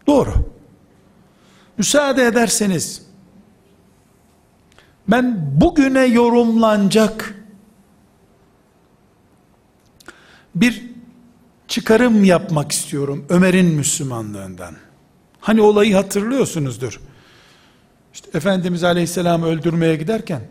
[0.08, 0.34] Doğru.
[1.78, 3.06] Müsaade ederseniz,
[5.08, 7.36] ben bugüne yorumlanacak
[10.56, 10.93] bir
[11.74, 14.76] çıkarım yapmak istiyorum Ömer'in Müslümanlığından.
[15.40, 17.00] Hani olayı hatırlıyorsunuzdur.
[18.14, 20.42] İşte Efendimiz Aleyhisselam'ı öldürmeye giderken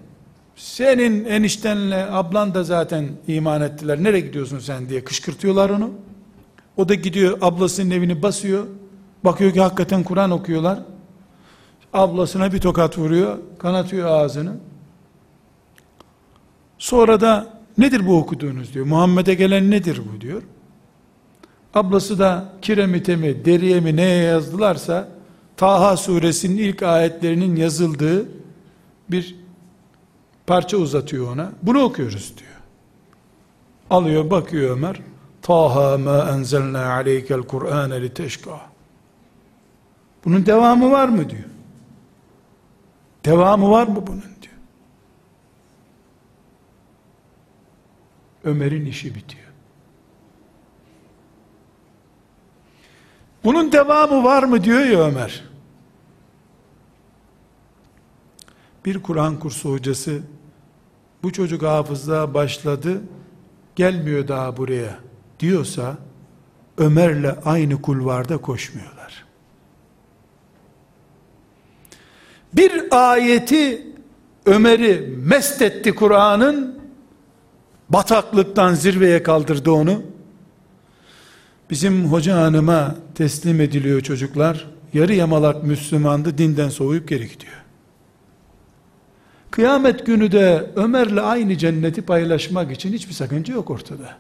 [0.56, 4.02] senin eniştenle ablan da zaten iman ettiler.
[4.02, 5.90] Nereye gidiyorsun sen diye kışkırtıyorlar onu.
[6.76, 8.66] O da gidiyor ablasının evini basıyor.
[9.24, 10.78] Bakıyor ki hakikaten Kur'an okuyorlar.
[11.92, 13.38] Ablasına bir tokat vuruyor.
[13.58, 14.56] Kanatıyor ağzını.
[16.78, 18.86] Sonra da nedir bu okuduğunuz diyor.
[18.86, 20.42] Muhammed'e gelen nedir bu diyor.
[21.74, 25.08] Ablası da kiremite mi, deriye mi neye yazdılarsa
[25.56, 28.28] Taha suresinin ilk ayetlerinin yazıldığı
[29.10, 29.36] bir
[30.46, 31.52] parça uzatıyor ona.
[31.62, 32.50] Bunu okuyoruz diyor.
[33.90, 35.00] Alıyor bakıyor Ömer.
[35.42, 38.60] Taha ma enzelna aleykel Kur'ane li teşka.
[40.24, 41.44] Bunun devamı var mı diyor.
[43.24, 44.54] Devamı var mı bunun diyor.
[48.44, 49.41] Ömer'in işi bitiyor.
[53.44, 55.44] Bunun devamı var mı diyor ya Ömer.
[58.84, 60.20] Bir Kur'an kursu hocası
[61.22, 63.02] bu çocuk hafızlığa başladı
[63.76, 64.98] gelmiyor daha buraya
[65.40, 65.96] diyorsa
[66.78, 69.24] Ömer'le aynı kulvarda koşmuyorlar.
[72.52, 73.86] Bir ayeti
[74.46, 76.80] Ömer'i mest etti Kur'an'ın
[77.88, 80.02] bataklıktan zirveye kaldırdı onu.
[81.70, 84.66] Bizim hoca hanıma teslim ediliyor çocuklar.
[84.92, 87.52] Yarı yamalak Müslümandı dinden soğuyup geri gidiyor.
[89.50, 94.16] Kıyamet günü de Ömer'le aynı cenneti paylaşmak için hiçbir sakınca yok ortada.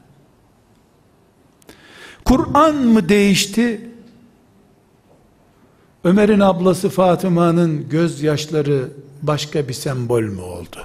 [2.24, 3.90] Kur'an mı değişti?
[6.04, 8.88] Ömer'in ablası Fatıma'nın gözyaşları
[9.22, 10.78] başka bir sembol mü oldu?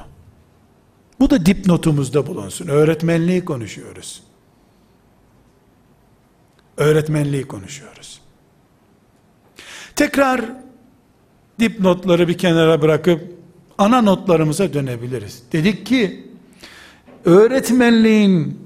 [1.19, 2.67] Bu da dipnotumuzda bulunsun.
[2.67, 4.23] Öğretmenliği konuşuyoruz.
[6.77, 8.21] Öğretmenliği konuşuyoruz.
[9.95, 10.41] Tekrar
[11.59, 13.21] dipnotları bir kenara bırakıp
[13.77, 15.43] ana notlarımıza dönebiliriz.
[15.51, 16.27] Dedik ki
[17.25, 18.59] öğretmenliğin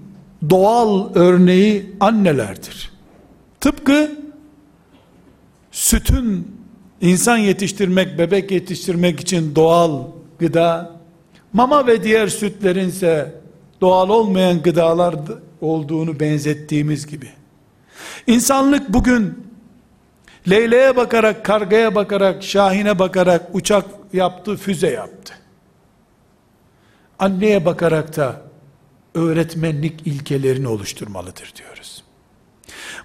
[0.49, 2.91] doğal örneği annelerdir.
[3.59, 4.11] Tıpkı
[5.71, 6.47] sütün
[7.01, 10.03] insan yetiştirmek, bebek yetiştirmek için doğal
[10.39, 10.91] gıda,
[11.53, 13.35] mama ve diğer sütlerin ise
[13.81, 15.15] doğal olmayan gıdalar
[15.61, 17.29] olduğunu benzettiğimiz gibi.
[18.27, 19.51] İnsanlık bugün
[20.49, 25.33] Leyleğe bakarak, kargaya bakarak, şahine bakarak uçak yaptı, füze yaptı.
[27.19, 28.41] Anneye bakarak da
[29.15, 32.03] öğretmenlik ilkelerini oluşturmalıdır diyoruz.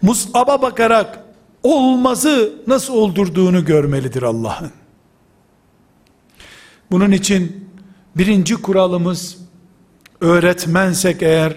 [0.02, 1.24] Mus'ab'a bakarak
[1.62, 4.72] olmazı nasıl oldurduğunu görmelidir Allah'ın.
[6.90, 7.70] Bunun için
[8.16, 9.38] birinci kuralımız
[10.20, 11.56] öğretmensek eğer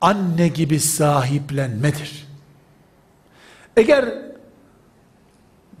[0.00, 2.25] anne gibi sahiplenmedir.
[3.76, 4.14] Eğer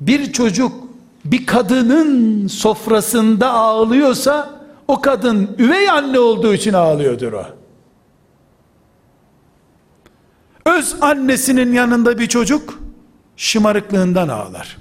[0.00, 0.72] bir çocuk
[1.24, 7.46] bir kadının sofrasında ağlıyorsa o kadın üvey anne olduğu için ağlıyordur o.
[10.66, 12.78] Öz annesinin yanında bir çocuk
[13.36, 14.76] şımarıklığından ağlar.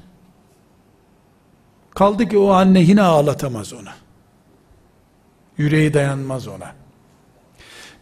[1.96, 3.94] Kaldı ki o anne yine ağlatamaz ona.
[5.58, 6.74] Yüreği dayanmaz ona.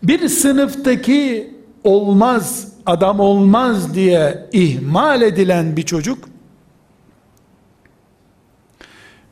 [0.04, 1.54] Bir sınıftaki
[1.84, 6.30] olmaz, adam olmaz diye ihmal edilen bir çocuk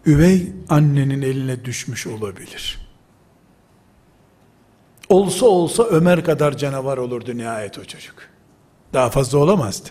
[0.05, 2.79] üvey annenin eline düşmüş olabilir.
[5.09, 8.15] Olsa olsa Ömer kadar canavar olurdu nihayet o çocuk.
[8.93, 9.89] Daha fazla olamazdı.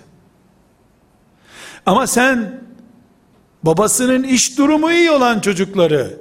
[1.87, 2.61] Ama sen
[3.63, 6.21] babasının iş durumu iyi olan çocukları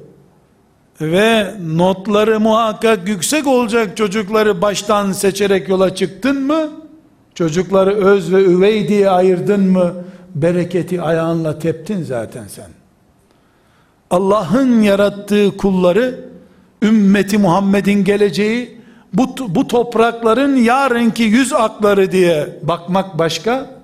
[1.02, 6.89] ve notları muhakkak yüksek olacak çocukları baştan seçerek yola çıktın mı?
[7.40, 9.94] Çocukları öz ve üvey diye ayırdın mı?
[10.36, 12.70] Bereketi ayağınla teptin zaten sen.
[14.10, 16.30] Allah'ın yarattığı kulları
[16.82, 18.82] ümmeti Muhammed'in geleceği
[19.14, 23.82] bu, bu toprakların yarınki yüz akları diye bakmak başka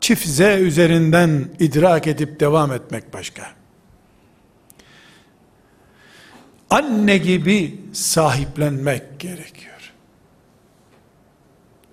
[0.00, 3.42] çift Z üzerinden idrak edip devam etmek başka.
[6.70, 9.79] Anne gibi sahiplenmek gerekiyor.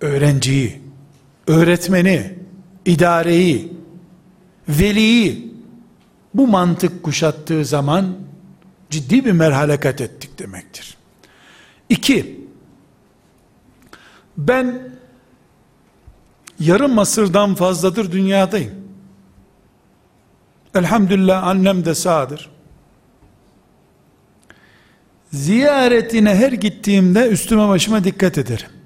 [0.02, 0.82] Öğrenciyi,
[1.48, 2.34] öğretmeni,
[2.86, 3.74] idareyi,
[4.70, 5.54] veliyi
[6.34, 8.18] bu mantık kuşattığı zaman
[8.90, 10.98] ciddi bir merhale kat ettik demektir.
[11.90, 12.48] İki,
[14.38, 14.82] ben
[16.60, 18.74] yarım asırdan fazladır dünyadayım.
[20.76, 22.50] Elhamdülillah annem de sağdır.
[25.32, 28.77] Ziyaretine her gittiğimde üstüme başıma dikkat ederim.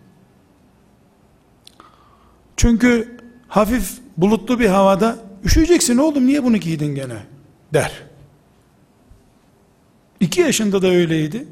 [2.62, 7.18] Çünkü hafif bulutlu bir havada üşüyeceksin oğlum niye bunu giydin gene
[7.74, 8.04] der.
[10.20, 11.48] İki yaşında da öyleydi.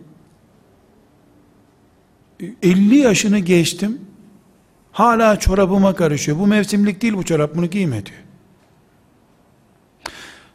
[2.63, 4.01] 50 yaşını geçtim.
[4.91, 6.39] Hala çorabıma karışıyor.
[6.39, 8.23] Bu mevsimlik değil bu çorap bunu giyme diyor.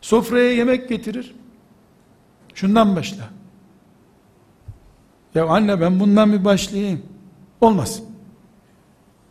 [0.01, 1.35] Sofraya yemek getirir.
[2.55, 3.31] Şundan başla.
[5.35, 7.03] Ya anne ben bundan bir başlayayım.
[7.61, 8.03] Olmaz.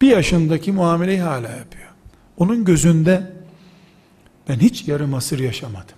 [0.03, 1.89] Bir yaşındaki muameleyi hala yapıyor.
[2.37, 3.33] Onun gözünde
[4.49, 5.95] ben hiç yarım asır yaşamadım.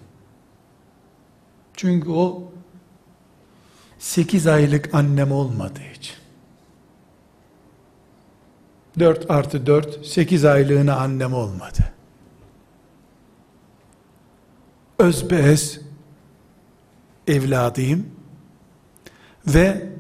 [1.74, 2.52] Çünkü o
[4.00, 6.16] 8 aylık annem olmadığı için.
[9.00, 11.94] 4 artı 4, 8 aylığına annem olmadı.
[15.00, 15.80] Özbeez
[17.28, 18.10] evladıyım
[19.48, 19.95] ve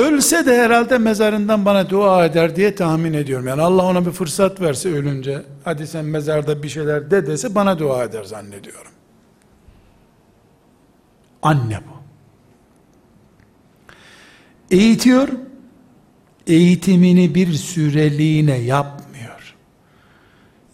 [0.00, 3.46] ölse de herhalde mezarından bana dua eder diye tahmin ediyorum.
[3.46, 7.78] Yani Allah ona bir fırsat verse ölünce, hadi sen mezarda bir şeyler de dese bana
[7.78, 8.92] dua eder zannediyorum.
[11.42, 12.00] Anne bu.
[14.74, 15.28] Eğitiyor,
[16.46, 19.54] eğitimini bir süreliğine yapmıyor.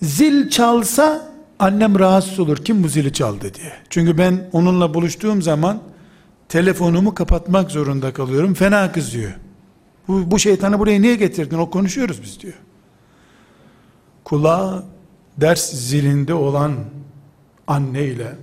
[0.03, 2.57] Zil çalsa annem rahatsız olur.
[2.57, 3.73] Kim bu zili çaldı diye.
[3.91, 5.83] Çünkü ben onunla buluştuğum zaman
[6.49, 8.55] telefonumu kapatmak zorunda kalıyorum.
[8.55, 9.33] Fena kızıyor.
[10.09, 11.59] Bu, bu şeytanı buraya niye getirdin?
[11.59, 12.55] O konuşuyoruz biz diyor.
[14.25, 14.85] Kulağı
[15.37, 16.75] ders zilinde olan
[17.67, 18.37] anneyle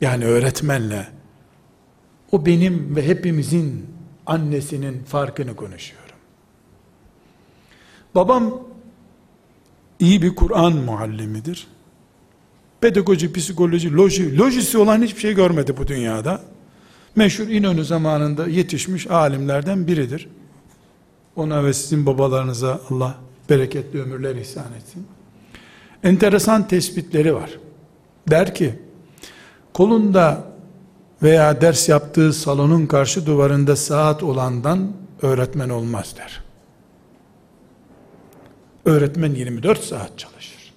[0.00, 1.06] yani öğretmenle
[2.32, 3.86] o benim ve hepimizin
[4.26, 6.16] annesinin farkını konuşuyorum.
[8.14, 8.62] Babam
[9.98, 11.66] iyi bir Kur'an muallimidir.
[12.80, 16.42] Pedagoji, psikoloji, loji, lojisi olan hiçbir şey görmedi bu dünyada.
[17.16, 20.28] Meşhur İnönü zamanında yetişmiş alimlerden biridir.
[21.36, 23.14] Ona ve sizin babalarınıza Allah
[23.50, 25.06] bereketli ömürler ihsan etsin.
[26.02, 27.50] Enteresan tespitleri var.
[28.30, 28.74] Der ki,
[29.72, 30.44] kolunda
[31.22, 34.92] veya ders yaptığı salonun karşı duvarında saat olandan
[35.22, 36.42] öğretmen olmaz der.
[38.84, 40.72] Öğretmen 24 saat çalışır.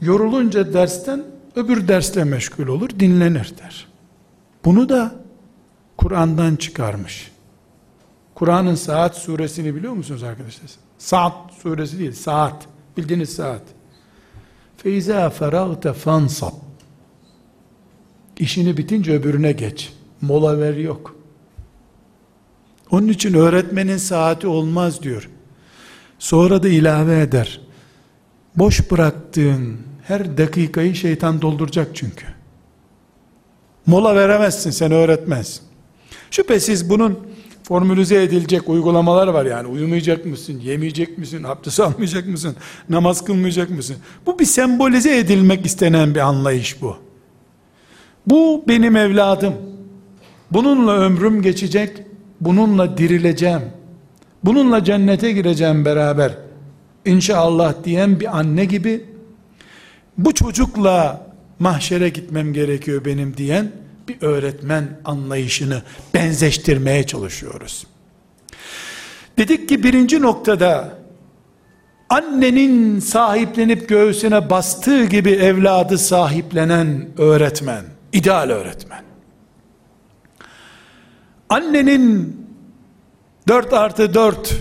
[0.00, 1.24] Yorulunca dersten
[1.56, 3.89] öbür dersle meşgul olur, dinlenir der.
[4.64, 5.14] Bunu da
[5.96, 7.30] Kur'an'dan çıkarmış.
[8.34, 10.70] Kur'an'ın saat suresini biliyor musunuz arkadaşlar?
[10.98, 12.66] Saat suresi değil, saat.
[12.96, 13.62] Bildiğiniz saat.
[14.76, 16.52] Feyza feragte fansab.
[18.38, 19.92] İşini bitince öbürüne geç.
[20.20, 21.16] Mola ver yok.
[22.90, 25.30] Onun için öğretmenin saati olmaz diyor.
[26.18, 27.60] Sonra da ilave eder.
[28.56, 32.26] Boş bıraktığın her dakikayı şeytan dolduracak çünkü.
[33.90, 35.60] Mola veremezsin sen öğretmez.
[36.30, 37.18] Şüphesiz bunun
[37.62, 39.68] formülize edilecek uygulamalar var yani.
[39.68, 42.56] Uyumayacak mısın, yemeyecek misin, abdest almayacak mısın,
[42.88, 43.96] namaz kılmayacak mısın?
[44.26, 46.96] Bu bir sembolize edilmek istenen bir anlayış bu.
[48.26, 49.54] Bu benim evladım.
[50.50, 52.02] Bununla ömrüm geçecek,
[52.40, 53.62] bununla dirileceğim.
[54.44, 56.36] Bununla cennete gireceğim beraber.
[57.04, 59.04] İnşallah diyen bir anne gibi
[60.18, 61.26] bu çocukla
[61.58, 63.79] mahşere gitmem gerekiyor benim diyen
[64.10, 65.82] bir öğretmen anlayışını
[66.14, 67.86] benzeştirmeye çalışıyoruz.
[69.38, 70.98] Dedik ki birinci noktada
[72.08, 79.02] annenin sahiplenip göğsüne bastığı gibi evladı sahiplenen öğretmen, ideal öğretmen.
[81.48, 82.36] Annenin
[83.48, 84.56] 4 artı 4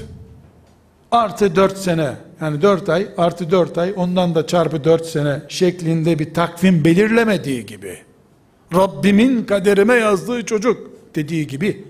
[1.11, 6.19] artı 4 sene yani 4 ay artı 4 ay ondan da çarpı 4 sene şeklinde
[6.19, 8.08] bir takvim belirlemediği gibi
[8.73, 11.85] Rabbimin kaderime yazdığı çocuk dediği gibi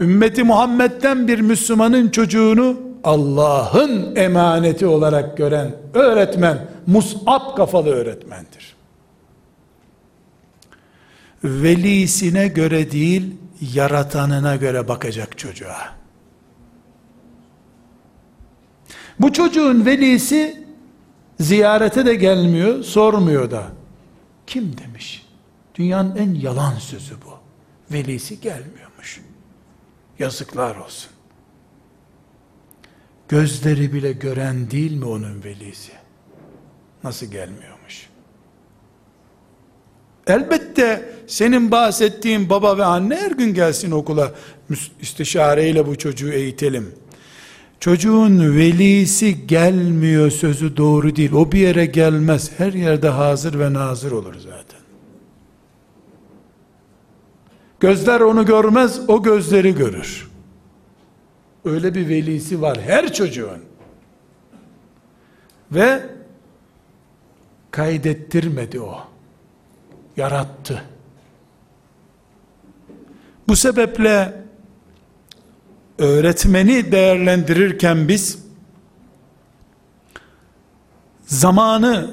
[0.00, 8.76] ümmeti Muhammed'den bir Müslümanın çocuğunu Allah'ın emaneti olarak gören öğretmen musab kafalı öğretmendir.
[11.44, 13.36] Velisine göre değil
[13.74, 15.98] yaratanına göre bakacak çocuğa.
[19.20, 20.66] Bu çocuğun velisi
[21.40, 23.62] ziyarete de gelmiyor, sormuyor da.
[24.46, 25.27] Kim demiş?
[25.78, 27.38] Dünyanın en yalan sözü bu.
[27.94, 29.20] Velisi gelmiyormuş.
[30.18, 31.10] Yazıklar olsun.
[33.28, 35.92] Gözleri bile gören değil mi onun velisi?
[37.04, 38.08] Nasıl gelmiyormuş?
[40.26, 44.34] Elbette senin bahsettiğin baba ve anne her gün gelsin okula
[45.00, 46.94] istişareyle bu çocuğu eğitelim.
[47.80, 51.32] Çocuğun velisi gelmiyor sözü doğru değil.
[51.32, 52.50] O bir yere gelmez.
[52.58, 54.77] Her yerde hazır ve nazır olur zaten.
[57.80, 60.30] Gözler onu görmez, o gözleri görür.
[61.64, 63.60] Öyle bir velisi var her çocuğun.
[65.72, 66.02] Ve
[67.70, 68.98] kaydettirmedi o.
[70.16, 70.84] Yarattı.
[73.48, 74.44] Bu sebeple
[75.98, 78.44] öğretmeni değerlendirirken biz
[81.26, 82.10] zamanı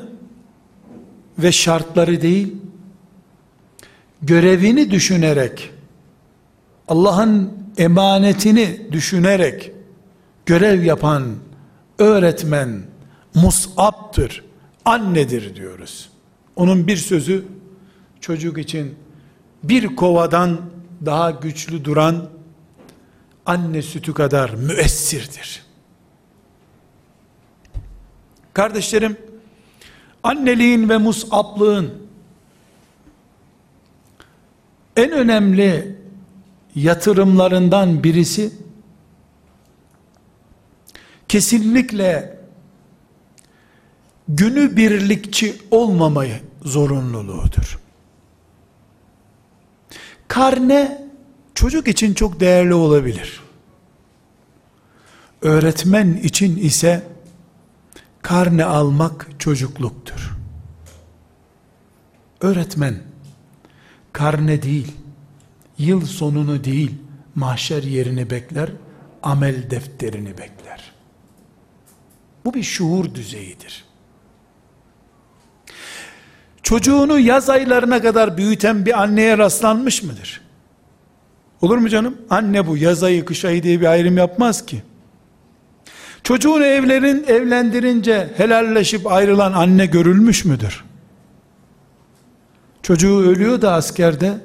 [1.39, 2.55] ve şartları değil
[4.25, 5.71] görevini düşünerek
[6.87, 9.71] Allah'ın emanetini düşünerek
[10.45, 11.35] görev yapan
[11.99, 12.81] öğretmen
[13.33, 14.43] musab'tır,
[14.85, 16.09] annedir diyoruz.
[16.55, 17.45] Onun bir sözü
[18.21, 18.95] çocuk için
[19.63, 20.61] bir kovadan
[21.05, 22.29] daha güçlü duran
[23.45, 25.65] anne sütü kadar müessirdir.
[28.53, 29.17] Kardeşlerim,
[30.23, 32.04] anneliğin ve musablığın
[34.95, 35.95] en önemli
[36.75, 38.51] yatırımlarından birisi
[41.27, 42.39] kesinlikle
[44.27, 47.79] günü birlikçi olmamayı zorunluluğudur.
[50.27, 51.07] Karne
[51.55, 53.41] çocuk için çok değerli olabilir.
[55.41, 57.03] Öğretmen için ise
[58.21, 60.37] karne almak çocukluktur.
[62.41, 63.14] Öğretmen
[64.15, 64.91] karne değil,
[65.77, 66.91] yıl sonunu değil,
[67.35, 68.69] mahşer yerini bekler,
[69.23, 70.91] amel defterini bekler.
[72.45, 73.85] Bu bir şuur düzeyidir.
[76.63, 80.41] Çocuğunu yaz aylarına kadar büyüten bir anneye rastlanmış mıdır?
[81.61, 82.17] Olur mu canım?
[82.29, 84.83] Anne bu yaz ayı kış ayı diye bir ayrım yapmaz ki.
[86.23, 90.83] Çocuğunu evlerin evlendirince helalleşip ayrılan anne görülmüş müdür?
[92.85, 94.37] Çocuğu ölüyor da askerde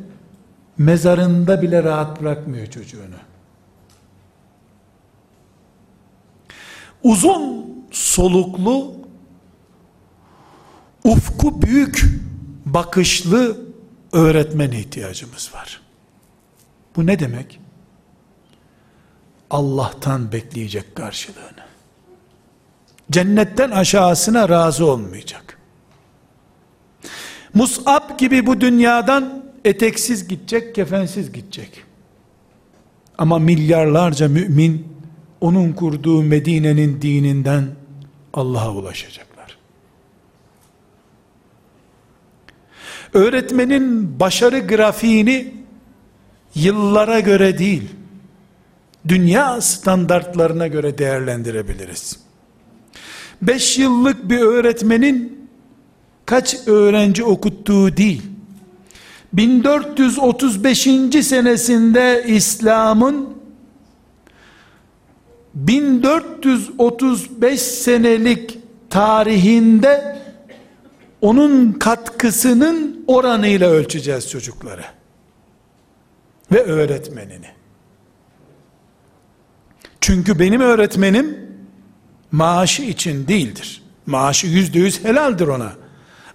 [0.78, 3.14] mezarında bile rahat bırakmıyor çocuğunu.
[7.02, 8.94] Uzun soluklu
[11.04, 12.04] ufku büyük
[12.66, 13.58] bakışlı
[14.12, 15.80] öğretmen ihtiyacımız var.
[16.96, 17.60] Bu ne demek?
[19.50, 21.64] Allah'tan bekleyecek karşılığını.
[23.10, 25.59] Cennetten aşağısına razı olmayacak.
[27.54, 31.84] Mus'ab gibi bu dünyadan eteksiz gidecek, kefensiz gidecek.
[33.18, 34.88] Ama milyarlarca mümin
[35.40, 37.66] onun kurduğu Medine'nin dininden
[38.34, 39.58] Allah'a ulaşacaklar.
[43.14, 45.54] Öğretmenin başarı grafiğini
[46.54, 47.88] yıllara göre değil,
[49.08, 52.20] dünya standartlarına göre değerlendirebiliriz.
[53.42, 55.39] 5 yıllık bir öğretmenin
[56.30, 58.22] kaç öğrenci okuttuğu değil,
[59.32, 60.78] 1435.
[61.26, 63.28] senesinde İslam'ın
[65.54, 68.58] 1435 senelik
[68.90, 70.18] tarihinde
[71.20, 74.84] onun katkısının oranıyla ölçeceğiz çocukları
[76.52, 77.48] ve öğretmenini.
[80.00, 81.38] Çünkü benim öğretmenim
[82.32, 83.82] maaşı için değildir.
[84.06, 85.79] Maaşı yüzde yüz helaldir ona.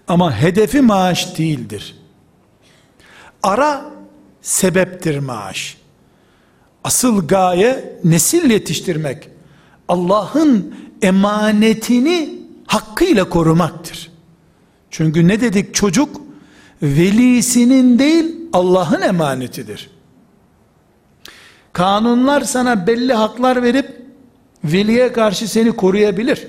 [0.08, 1.96] Ama hedefi maaş değildir.
[3.42, 3.84] Ara
[4.42, 5.76] sebeptir maaş.
[6.84, 9.28] Asıl gaye nesil yetiştirmek.
[9.88, 14.10] Allah'ın emanetini hakkıyla korumaktır.
[14.90, 16.20] Çünkü ne dedik çocuk
[16.82, 19.90] velisinin değil Allah'ın emanetidir.
[21.72, 24.02] Kanunlar sana belli haklar verip
[24.64, 26.48] veliye karşı seni koruyabilir.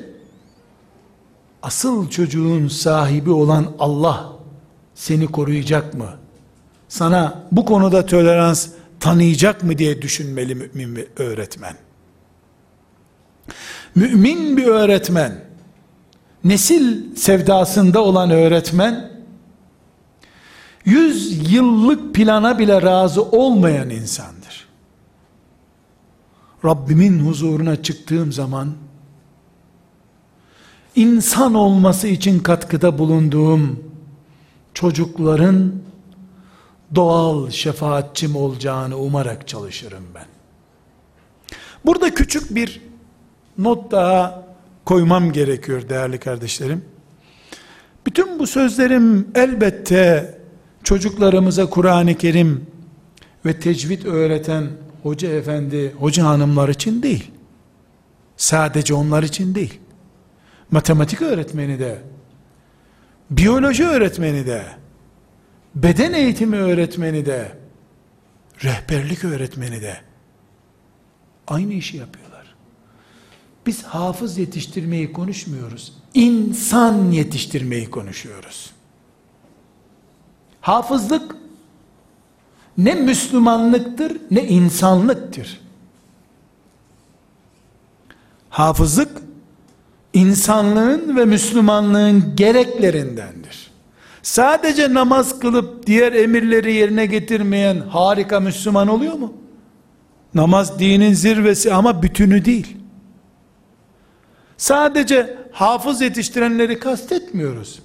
[1.67, 4.33] Asıl çocuğun sahibi olan Allah
[4.95, 6.09] seni koruyacak mı?
[6.87, 8.67] Sana bu konuda tolerans
[8.99, 11.75] tanıyacak mı diye düşünmeli mümin bir öğretmen.
[13.95, 15.45] Mümin bir öğretmen,
[16.43, 19.11] nesil sevdasında olan öğretmen,
[20.85, 24.67] yüz yıllık plana bile razı olmayan insandır.
[26.65, 28.73] Rabbimin huzuruna çıktığım zaman,
[30.97, 33.83] insan olması için katkıda bulunduğum
[34.73, 35.73] çocukların
[36.95, 40.25] doğal şefaatçim olacağını umarak çalışırım ben.
[41.85, 42.81] Burada küçük bir
[43.57, 44.47] not daha
[44.85, 46.85] koymam gerekiyor değerli kardeşlerim.
[48.05, 50.37] Bütün bu sözlerim elbette
[50.83, 52.65] çocuklarımıza Kur'an-ı Kerim
[53.45, 54.67] ve tecvid öğreten
[55.03, 57.31] hoca efendi, hoca hanımlar için değil.
[58.37, 59.79] Sadece onlar için değil.
[60.71, 62.01] Matematik öğretmeni de,
[63.29, 64.65] biyoloji öğretmeni de,
[65.75, 67.57] beden eğitimi öğretmeni de,
[68.63, 69.97] rehberlik öğretmeni de
[71.47, 72.55] aynı işi yapıyorlar.
[73.65, 75.93] Biz hafız yetiştirmeyi konuşmuyoruz.
[76.13, 78.71] İnsan yetiştirmeyi konuşuyoruz.
[80.61, 81.35] Hafızlık
[82.77, 85.61] ne Müslümanlıktır ne insanlıktır.
[88.49, 89.26] Hafızlık
[90.17, 93.71] insanlığın ve Müslümanlığın gereklerindendir.
[94.21, 99.33] Sadece namaz kılıp diğer emirleri yerine getirmeyen harika Müslüman oluyor mu?
[100.33, 102.77] Namaz dinin zirvesi ama bütünü değil.
[104.57, 107.79] Sadece hafız yetiştirenleri kastetmiyoruz.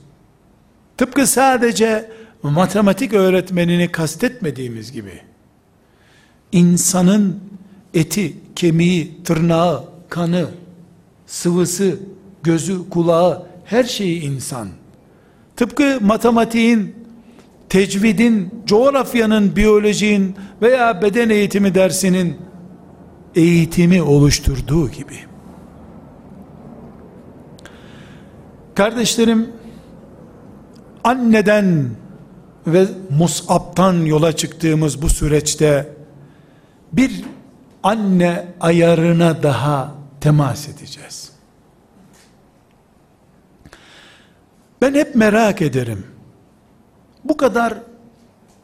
[0.97, 2.11] Tıpkı sadece
[2.43, 5.21] matematik öğretmenini kastetmediğimiz gibi
[6.53, 7.41] insanın
[7.95, 10.47] eti, kemiği, tırnağı, kanı,
[11.27, 11.99] sıvısı,
[12.43, 14.69] gözü, kulağı her şeyi insan.
[15.57, 16.95] Tıpkı matematiğin,
[17.69, 22.37] tecvidin, coğrafyanın, biyolojinin veya beden eğitimi dersinin
[23.35, 25.19] eğitimi oluşturduğu gibi.
[28.75, 29.49] Kardeşlerim,
[31.05, 31.91] anneden
[32.67, 35.95] ve Mus'ab'tan yola çıktığımız bu süreçte
[36.93, 37.25] bir
[37.83, 41.32] anne ayarına daha temas edeceğiz.
[44.83, 46.07] Ben hep merak ederim.
[47.25, 47.75] Bu kadar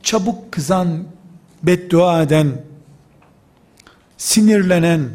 [0.03, 1.05] çabuk kızan,
[1.63, 2.63] beddua eden,
[4.17, 5.11] sinirlenen,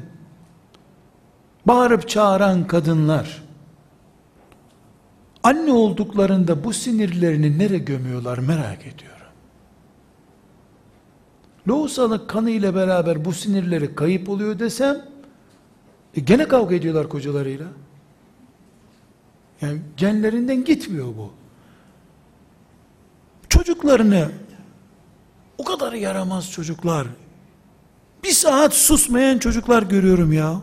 [1.66, 3.44] bağırıp çağıran kadınlar,
[5.44, 9.28] anne olduklarında bu sinirlerini nere gömüyorlar merak ediyorum.
[11.68, 15.06] Lohusalık kanı ile beraber bu sinirleri kayıp oluyor desem,
[16.16, 17.68] e gene kavga ediyorlar kocalarıyla.
[19.62, 21.32] Yani genlerinden gitmiyor bu.
[23.50, 24.32] Çocuklarını
[25.58, 27.08] o kadar yaramaz çocuklar.
[28.24, 30.62] Bir saat susmayan çocuklar görüyorum ya.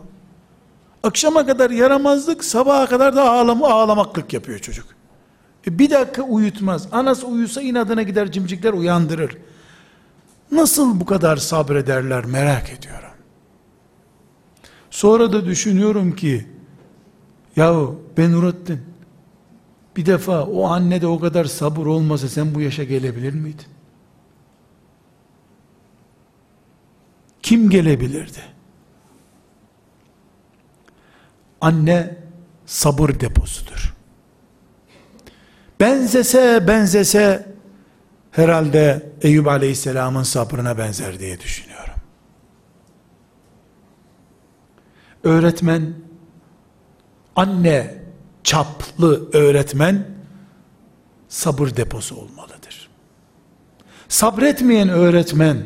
[1.03, 4.85] Akşama kadar yaramazlık, sabaha kadar da ağlam ağlamaklık yapıyor çocuk.
[5.67, 6.87] E bir dakika uyutmaz.
[6.91, 9.37] Anası uyusa inadına gider cimcikler uyandırır.
[10.51, 13.09] Nasıl bu kadar sabrederler merak ediyorum.
[14.91, 16.47] Sonra da düşünüyorum ki,
[17.55, 18.81] yahu ben Nurattin,
[19.95, 23.65] bir defa o anne de o kadar sabır olmasa sen bu yaşa gelebilir miydin?
[27.41, 28.41] Kim gelebilirdi?
[31.61, 32.17] Anne
[32.65, 33.95] sabır deposudur.
[35.79, 37.55] Benzese benzese
[38.31, 41.93] herhalde Eyüp Aleyhisselam'ın sabrına benzer diye düşünüyorum.
[45.23, 45.93] Öğretmen,
[47.35, 47.95] anne
[48.43, 50.05] çaplı öğretmen,
[51.29, 52.89] sabır deposu olmalıdır.
[54.07, 55.57] Sabretmeyen öğretmen,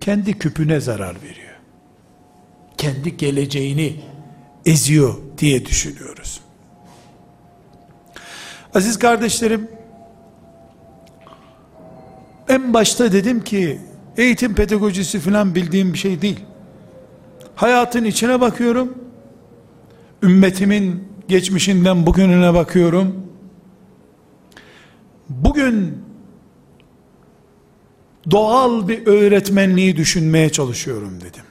[0.00, 1.56] kendi küpüne zarar veriyor.
[2.76, 4.00] Kendi geleceğini
[4.66, 6.40] eziyor diye düşünüyoruz.
[8.74, 9.70] Aziz kardeşlerim,
[12.48, 13.80] en başta dedim ki
[14.16, 16.40] eğitim pedagojisi falan bildiğim bir şey değil.
[17.54, 19.07] Hayatın içine bakıyorum.
[20.22, 23.26] Ümmetimin geçmişinden bugününe bakıyorum.
[25.28, 26.02] Bugün
[28.30, 31.44] doğal bir öğretmenliği düşünmeye çalışıyorum dedim.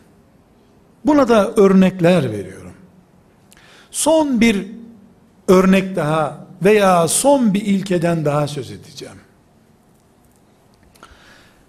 [1.05, 2.74] Buna da örnekler veriyorum.
[3.91, 4.68] Son bir
[5.47, 9.18] örnek daha veya son bir ilkeden daha söz edeceğim.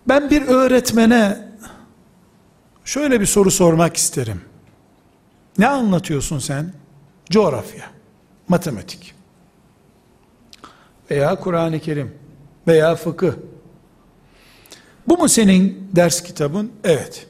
[0.08, 1.38] Ben bir öğretmene
[2.84, 4.40] şöyle bir soru sormak isterim.
[5.58, 6.72] Ne anlatıyorsun sen?
[7.30, 7.90] Coğrafya,
[8.48, 9.14] matematik
[11.10, 12.14] veya Kur'an-ı Kerim
[12.66, 13.32] veya fıkıh.
[15.08, 16.72] Bu mu senin ders kitabın?
[16.84, 17.26] Evet.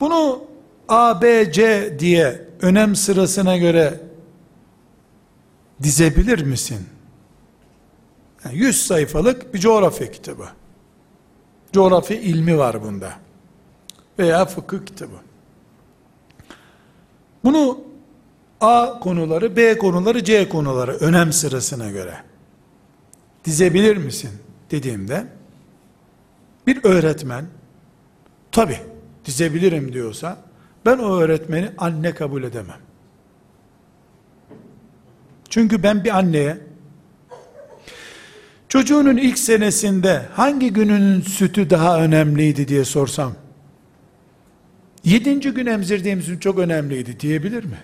[0.00, 0.44] Bunu
[0.88, 4.00] A, B, C diye önem sırasına göre
[5.82, 6.86] dizebilir misin?
[8.44, 10.48] Yani 100 sayfalık bir coğrafya kitabı.
[11.72, 13.12] Coğrafya ilmi var bunda.
[14.18, 15.16] Veya fıkıh kitabı.
[17.44, 17.80] Bunu
[18.62, 22.14] A konuları, B konuları, C konuları önem sırasına göre
[23.44, 24.30] dizebilir misin
[24.70, 25.26] dediğimde
[26.66, 27.44] bir öğretmen
[28.52, 28.76] tabi
[29.24, 30.38] dizebilirim diyorsa
[30.86, 32.78] ben o öğretmeni anne kabul edemem.
[35.48, 36.58] Çünkü ben bir anneye
[38.68, 43.32] çocuğunun ilk senesinde hangi gününün sütü daha önemliydi diye sorsam
[45.04, 47.78] yedinci gün emzirdiğim süt çok önemliydi diyebilir mi?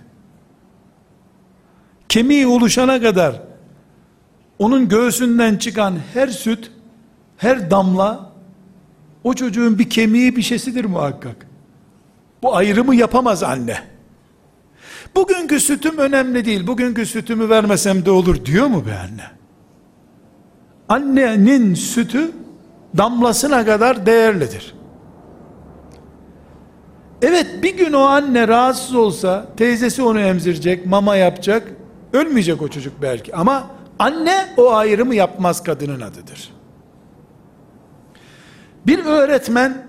[2.08, 3.42] Kemiği oluşana kadar
[4.58, 6.70] onun göğsünden çıkan her süt,
[7.36, 8.32] her damla
[9.24, 11.36] o çocuğun bir kemiği bir şeysidir muhakkak.
[12.42, 13.78] Bu ayrımı yapamaz anne.
[15.16, 16.66] Bugünkü sütüm önemli değil.
[16.66, 19.24] Bugünkü sütümü vermesem de olur diyor mu be anne?
[20.88, 22.30] Annenin sütü
[22.96, 24.74] damlasına kadar değerlidir.
[27.22, 31.72] Evet bir gün o anne rahatsız olsa teyzesi onu emzirecek, mama yapacak.
[32.12, 36.52] Ölmeyecek o çocuk belki ama anne o ayrımı yapmaz kadının adıdır.
[38.86, 39.86] Bir öğretmen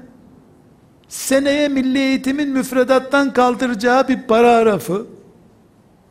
[1.07, 5.07] seneye milli eğitimin müfredattan kaldıracağı bir paragrafı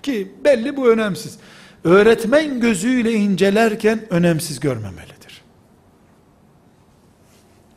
[0.03, 1.39] ki belli bu önemsiz.
[1.85, 5.43] Öğretmen gözüyle incelerken önemsiz görmemelidir.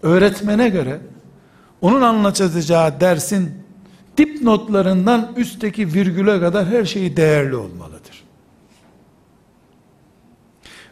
[0.03, 0.99] Öğretmene göre
[1.82, 3.51] onun anlatacağı dersin
[4.17, 8.01] dipnotlarından üstteki virgüle kadar her şeyi değerli olmalıdır.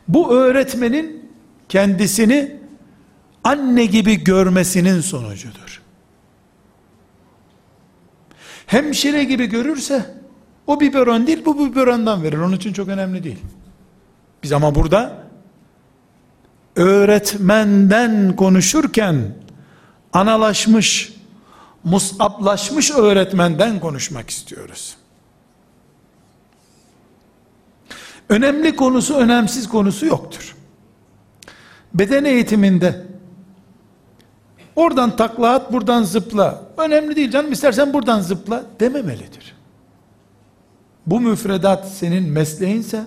[0.10, 1.32] Bu öğretmenin
[1.70, 2.58] kendisini
[3.44, 5.82] anne gibi görmesinin sonucudur.
[8.66, 10.16] Hemşire gibi görürse
[10.68, 12.38] o biberon değil bu biberondan verir.
[12.38, 13.40] Onun için çok önemli değil.
[14.44, 15.24] Biz ama burada
[16.76, 19.36] öğretmenden konuşurken
[20.14, 21.14] anallaşmış,
[21.84, 24.99] musablaşmış öğretmenden konuşmak istiyoruz.
[28.30, 30.56] Önemli konusu, önemsiz konusu yoktur.
[31.94, 33.06] Beden eğitiminde
[34.76, 36.64] oradan takla at, buradan zıpla.
[36.78, 39.56] Önemli değil canım, istersen buradan zıpla dememelidir.
[41.06, 43.04] Bu müfredat senin mesleğinse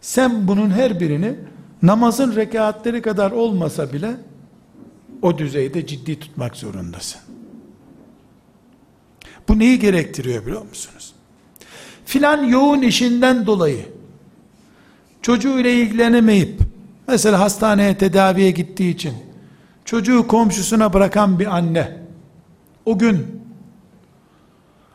[0.00, 1.34] sen bunun her birini
[1.82, 4.16] namazın rekatleri kadar olmasa bile
[5.22, 7.20] o düzeyde ciddi tutmak zorundasın.
[9.48, 11.14] Bu neyi gerektiriyor biliyor musunuz?
[12.04, 13.99] Filan yoğun işinden dolayı
[15.22, 16.60] çocuğuyla ilgilenemeyip
[17.08, 19.14] mesela hastaneye tedaviye gittiği için
[19.84, 21.96] çocuğu komşusuna bırakan bir anne
[22.84, 23.42] o gün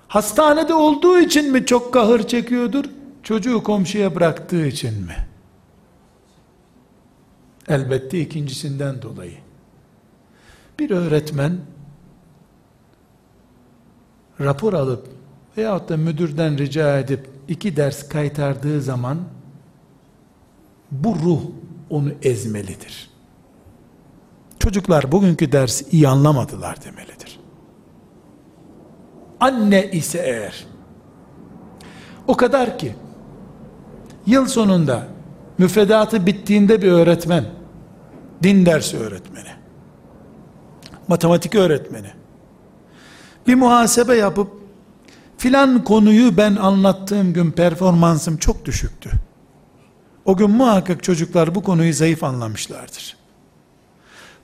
[0.08, 2.86] hastanede olduğu için mi çok kahır çekiyordur
[3.24, 5.16] çocuğu komşuya bıraktığı için mi?
[7.68, 9.38] Elbette ikincisinden dolayı.
[10.80, 11.58] Bir öğretmen
[14.40, 15.08] rapor alıp
[15.58, 19.18] veyahut da müdürden rica edip iki ders kaytardığı zaman
[20.92, 21.42] bu ruh
[21.90, 23.10] onu ezmelidir.
[24.60, 27.40] Çocuklar bugünkü ders iyi anlamadılar demelidir.
[29.40, 30.66] Anne ise eğer
[32.28, 32.96] o kadar ki
[34.26, 35.08] yıl sonunda
[35.58, 37.46] müfredatı bittiğinde bir öğretmen
[38.44, 39.50] din dersi öğretmeni,
[41.08, 42.12] matematik öğretmeni,
[43.48, 44.52] bir muhasebe yapıp,
[45.38, 49.12] filan konuyu ben anlattığım gün performansım çok düşüktü.
[50.26, 53.18] O gün muhakkak çocuklar bu konuyu zayıf anlamışlardır.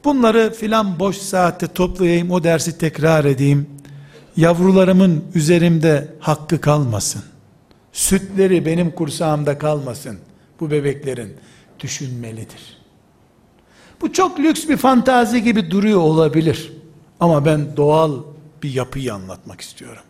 [0.03, 3.69] Bunları filan boş saatte toplayayım, o dersi tekrar edeyim.
[4.37, 7.23] Yavrularımın üzerimde hakkı kalmasın.
[7.93, 10.19] Sütleri benim kursağımda kalmasın.
[10.59, 11.37] Bu bebeklerin
[11.79, 12.77] düşünmelidir.
[14.01, 16.73] Bu çok lüks bir fantazi gibi duruyor olabilir.
[17.19, 18.23] Ama ben doğal
[18.63, 20.03] bir yapıyı anlatmak istiyorum.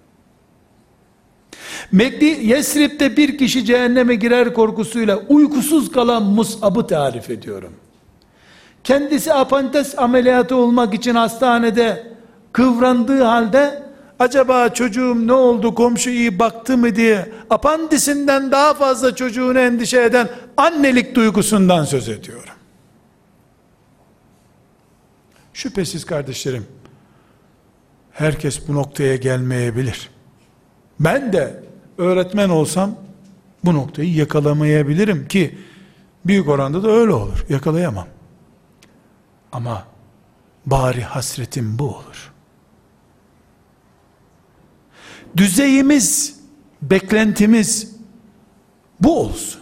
[1.91, 7.74] Mekdi Yesrib'de bir kişi cehenneme girer korkusuyla uykusuz kalan Mus'ab'ı tarif ediyorum.
[8.84, 12.14] Kendisi apantes ameliyatı olmak için hastanede
[12.51, 13.84] kıvrandığı halde
[14.20, 20.30] acaba çocuğum ne oldu komşu iyi baktı mı diye apandisinden daha fazla çocuğunu endişe eden
[20.57, 22.53] annelik duygusundan söz ediyorum.
[25.53, 26.66] Şüphesiz kardeşlerim
[28.12, 30.11] herkes bu noktaya gelmeyebilir.
[31.04, 31.64] Ben de
[31.97, 32.95] öğretmen olsam
[33.66, 35.58] bu noktayı yakalamayabilirim ki
[36.26, 37.45] büyük oranda da öyle olur.
[37.49, 38.08] Yakalayamam.
[39.52, 39.86] Ama
[40.66, 42.32] bari hasretim bu olur.
[45.38, 46.39] Düzeyimiz,
[46.82, 47.95] beklentimiz
[48.99, 49.62] bu olsun.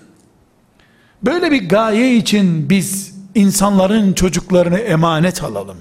[1.24, 5.78] Böyle bir gaye için biz insanların çocuklarını emanet alalım.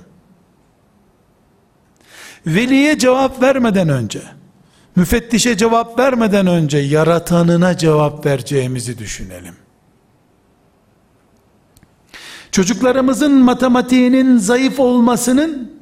[2.47, 4.23] Veliye cevap vermeden önce,
[4.99, 9.55] müfettişe cevap vermeden önce yaratanına cevap vereceğimizi düşünelim.
[12.53, 15.73] Çocuklarımızın matematiğinin zayıf olmasının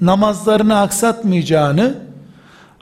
[0.00, 1.98] namazlarını aksatmayacağını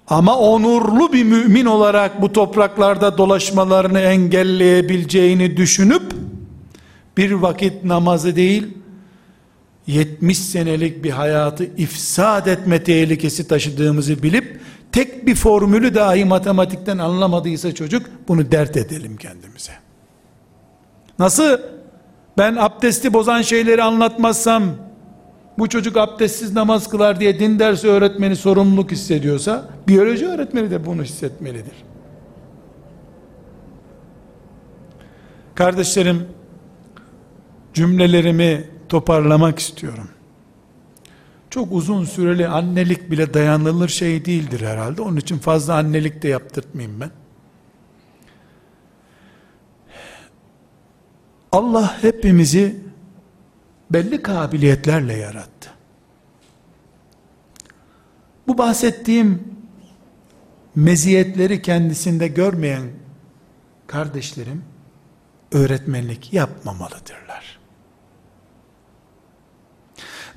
[0.09, 6.03] ama onurlu bir mümin olarak bu topraklarda dolaşmalarını engelleyebileceğini düşünüp
[7.17, 8.67] bir vakit namazı değil
[9.87, 14.61] 70 senelik bir hayatı ifsad etme tehlikesi taşıdığımızı bilip
[14.93, 19.73] tek bir formülü dahi matematikten anlamadıysa çocuk bunu dert edelim kendimize.
[21.19, 21.59] Nasıl
[22.39, 24.63] ben abdesti bozan şeyleri anlatmazsam
[25.59, 31.03] bu çocuk abdestsiz namaz kılar diye din dersi öğretmeni sorumluluk hissediyorsa biyoloji öğretmeni de bunu
[31.03, 31.85] hissetmelidir.
[35.55, 36.27] Kardeşlerim
[37.75, 40.09] cümlelerimi toparlamak istiyorum.
[41.53, 45.03] Çok uzun süreli annelik bile dayanılır şey değildir herhalde.
[45.03, 47.11] Onun için fazla annelik de yaptırtmayayım ben.
[51.53, 52.81] Allah hepimizi
[53.91, 55.71] belli kabiliyetlerle yarattı.
[58.49, 59.45] Bu bahsettiğim
[60.75, 62.91] meziyetleri kendisinde görmeyen
[63.87, 64.65] kardeşlerim
[65.53, 67.22] öğretmenlik yapmamalıdırlar.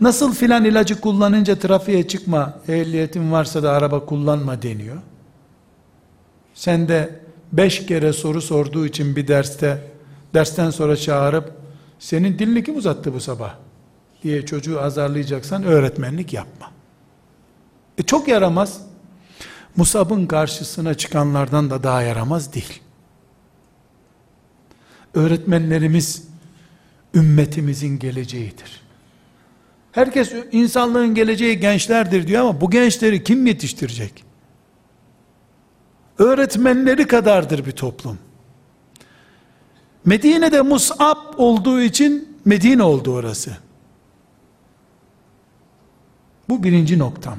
[0.02, 4.98] Nasıl filan ilacı kullanınca trafiğe çıkma, ehliyetin varsa da araba kullanma deniyor.
[6.54, 7.20] Sen de
[7.54, 9.92] beş kere soru sorduğu için bir derste,
[10.34, 11.52] dersten sonra çağırıp,
[12.00, 13.56] senin dilini kim uzattı bu sabah?
[14.24, 16.72] diye çocuğu azarlayacaksan öğretmenlik yapma.
[17.98, 18.82] E çok yaramaz.
[19.76, 22.82] Musab'ın karşısına çıkanlardan da daha yaramaz değil.
[25.14, 26.28] Öğretmenlerimiz
[27.14, 28.85] ümmetimizin geleceğidir.
[29.96, 34.24] Herkes insanlığın geleceği gençlerdir diyor ama bu gençleri kim yetiştirecek?
[36.18, 38.20] Öğretmenleri kadardır bir toplum.
[40.06, 43.58] Medine'de Mus'ab olduğu için Medine oldu orası.
[46.50, 47.38] Bu birinci noktam.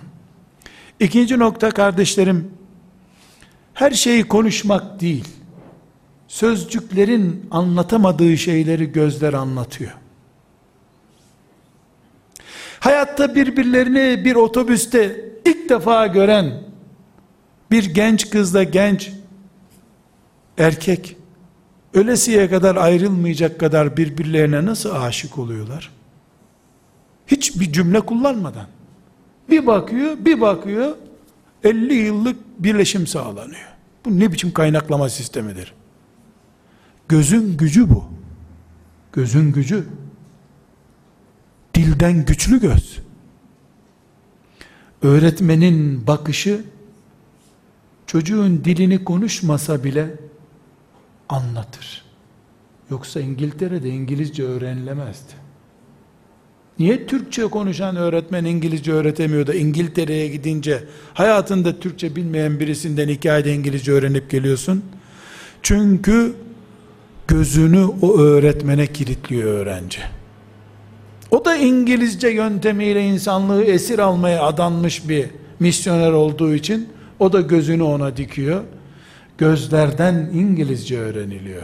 [1.00, 2.50] İkinci nokta kardeşlerim,
[3.74, 5.28] her şeyi konuşmak değil,
[6.28, 9.92] sözcüklerin anlatamadığı şeyleri gözler anlatıyor.
[12.86, 16.62] Hayatta birbirlerini bir otobüste ilk defa gören
[17.70, 19.12] bir genç kızla genç
[20.58, 21.16] erkek
[21.94, 25.92] ölesiye kadar ayrılmayacak kadar birbirlerine nasıl aşık oluyorlar?
[27.26, 28.66] Hiçbir cümle kullanmadan.
[29.50, 30.96] Bir bakıyor, bir bakıyor
[31.64, 33.68] 50 yıllık birleşim sağlanıyor.
[34.04, 35.74] Bu ne biçim kaynaklama sistemidir?
[37.08, 38.04] Gözün gücü bu.
[39.12, 39.86] Gözün gücü.
[41.76, 42.98] Dilden güçlü göz.
[45.02, 46.64] Öğretmenin bakışı
[48.06, 50.06] çocuğun dilini konuşmasa bile
[51.28, 52.04] anlatır.
[52.90, 55.32] Yoksa İngiltere'de İngilizce öğrenilemezdi.
[56.78, 63.92] Niye Türkçe konuşan öğretmen İngilizce öğretemiyor da İngiltere'ye gidince hayatında Türkçe bilmeyen birisinden hikayede İngilizce
[63.92, 64.84] öğrenip geliyorsun?
[65.62, 66.34] Çünkü
[67.28, 70.15] gözünü o öğretmene kilitliyor öğrenci.
[71.30, 75.28] O da İngilizce yöntemiyle insanlığı esir almaya adanmış bir
[75.60, 78.64] misyoner olduğu için o da gözünü ona dikiyor.
[79.38, 81.62] Gözlerden İngilizce öğreniliyor.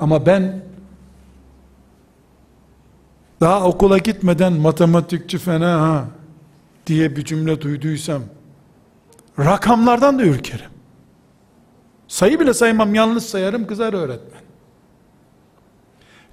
[0.00, 0.62] Ama ben
[3.40, 6.04] daha okula gitmeden matematikçi fena ha
[6.86, 8.22] diye bir cümle duyduysam
[9.38, 10.70] rakamlardan da ürkerim.
[12.08, 14.41] Sayı bile saymam yalnız sayarım kızar öğretmen.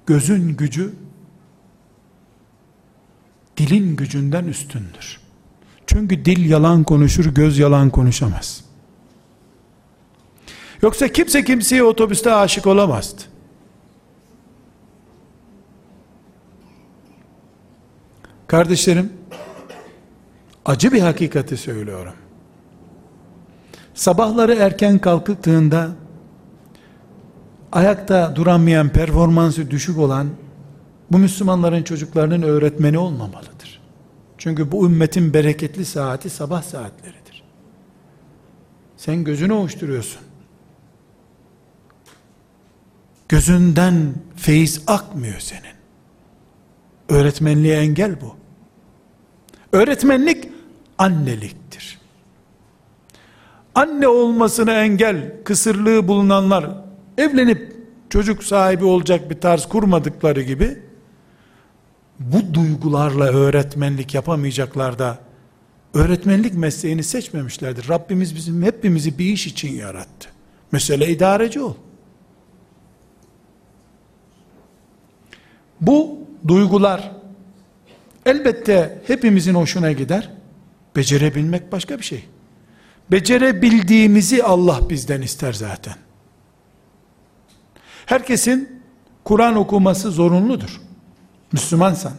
[0.10, 0.94] Gözün gücü
[3.58, 5.22] dilin gücünden üstündür.
[5.88, 8.66] Çünkü dil yalan konuşur, göz yalan konuşamaz.
[10.82, 13.22] Yoksa kimse kimseye otobüste aşık olamazdı.
[18.48, 19.14] Kardeşlerim,
[20.66, 22.16] acı bir hakikati söylüyorum.
[23.94, 25.92] Sabahları erken kalktığında
[27.72, 30.30] ayakta duramayan, performansı düşük olan
[31.12, 33.82] bu Müslümanların çocuklarının öğretmeni olmamalıdır.
[34.38, 37.44] Çünkü bu ümmetin bereketli saati sabah saatleridir.
[38.98, 40.22] Sen gözünü ovuşturuyorsun.
[43.30, 45.80] Gözünden feyiz akmıyor senin.
[47.10, 48.36] Öğretmenliğe engel bu.
[49.78, 50.50] Öğretmenlik
[50.98, 52.00] anneliktir.
[53.76, 56.89] Anne olmasına engel, kısırlığı bulunanlar
[57.20, 57.76] evlenip
[58.10, 60.80] çocuk sahibi olacak bir tarz kurmadıkları gibi
[62.20, 65.20] bu duygularla öğretmenlik yapamayacaklar da
[65.94, 67.90] öğretmenlik mesleğini seçmemişlerdir.
[67.90, 70.30] Rabbimiz bizim hepimizi bir iş için yarattı.
[70.72, 71.74] Mesele idareci ol.
[75.82, 76.18] Bu
[76.48, 77.12] duygular
[78.26, 80.32] elbette hepimizin hoşuna gider.
[80.96, 82.26] Becerebilmek başka bir şey.
[83.12, 85.96] Becerebildiğimizi Allah bizden ister zaten.
[88.10, 88.82] Herkesin
[89.24, 90.82] Kur'an okuması zorunludur.
[91.52, 92.14] Müslümansan.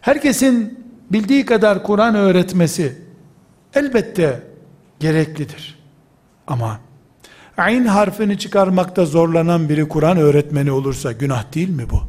[0.00, 2.98] Herkesin bildiği kadar Kur'an öğretmesi
[3.74, 4.42] elbette
[5.00, 5.78] gereklidir.
[6.46, 6.80] Ama
[7.56, 12.00] ayn harfini çıkarmakta zorlanan biri Kur'an öğretmeni olursa günah değil mi bu?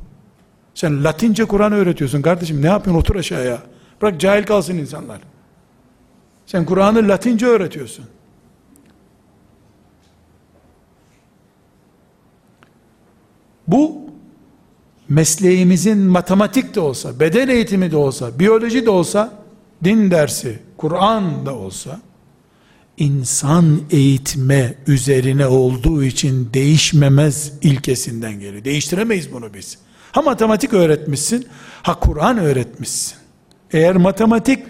[0.74, 3.58] Sen Latince Kur'an öğretiyorsun kardeşim ne yapıyorsun otur aşağıya.
[4.02, 5.22] Bırak cahil kalsın insanlar.
[6.46, 8.06] Sen Kur'an'ı Latince öğretiyorsun.
[13.72, 14.01] Bu
[15.09, 19.34] mesleğimizin matematik de olsa, beden eğitimi de olsa, biyoloji de olsa,
[19.84, 21.99] din dersi, Kur'an da olsa,
[22.97, 28.63] insan eğitme üzerine olduğu için değişmemez ilkesinden geliyor.
[28.63, 29.78] Değiştiremeyiz bunu biz.
[30.11, 31.47] Ha matematik öğretmişsin,
[31.84, 33.17] ha Kur'an öğretmişsin.
[33.72, 34.63] Eğer matematik,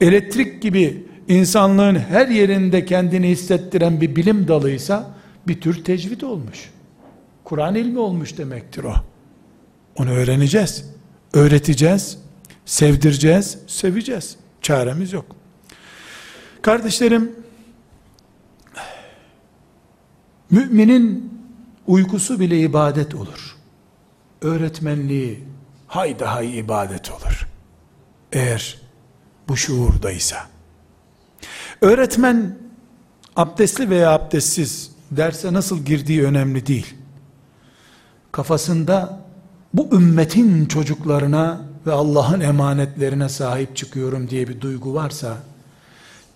[0.00, 5.14] elektrik gibi insanlığın her yerinde kendini hissettiren bir bilim dalıysa,
[5.48, 6.70] bir tür tecvid olmuş.
[7.46, 8.94] Kur'an ilmi olmuş demektir o.
[9.96, 10.84] Onu öğreneceğiz,
[11.32, 12.18] öğreteceğiz,
[12.64, 14.36] sevdireceğiz, seveceğiz.
[14.62, 15.24] Çaremiz yok.
[16.62, 17.32] Kardeşlerim,
[20.50, 21.32] müminin
[21.86, 23.56] uykusu bile ibadet olur.
[24.42, 25.44] Öğretmenliği
[25.86, 27.48] hay hay ibadet olur.
[28.32, 28.78] Eğer
[29.48, 30.46] bu şuurdaysa.
[31.80, 32.58] Öğretmen
[33.36, 36.94] abdestli veya abdestsiz derse nasıl girdiği önemli değil.
[38.36, 39.20] Kafasında
[39.74, 45.36] bu ümmetin çocuklarına ve Allah'ın emanetlerine sahip çıkıyorum diye bir duygu varsa,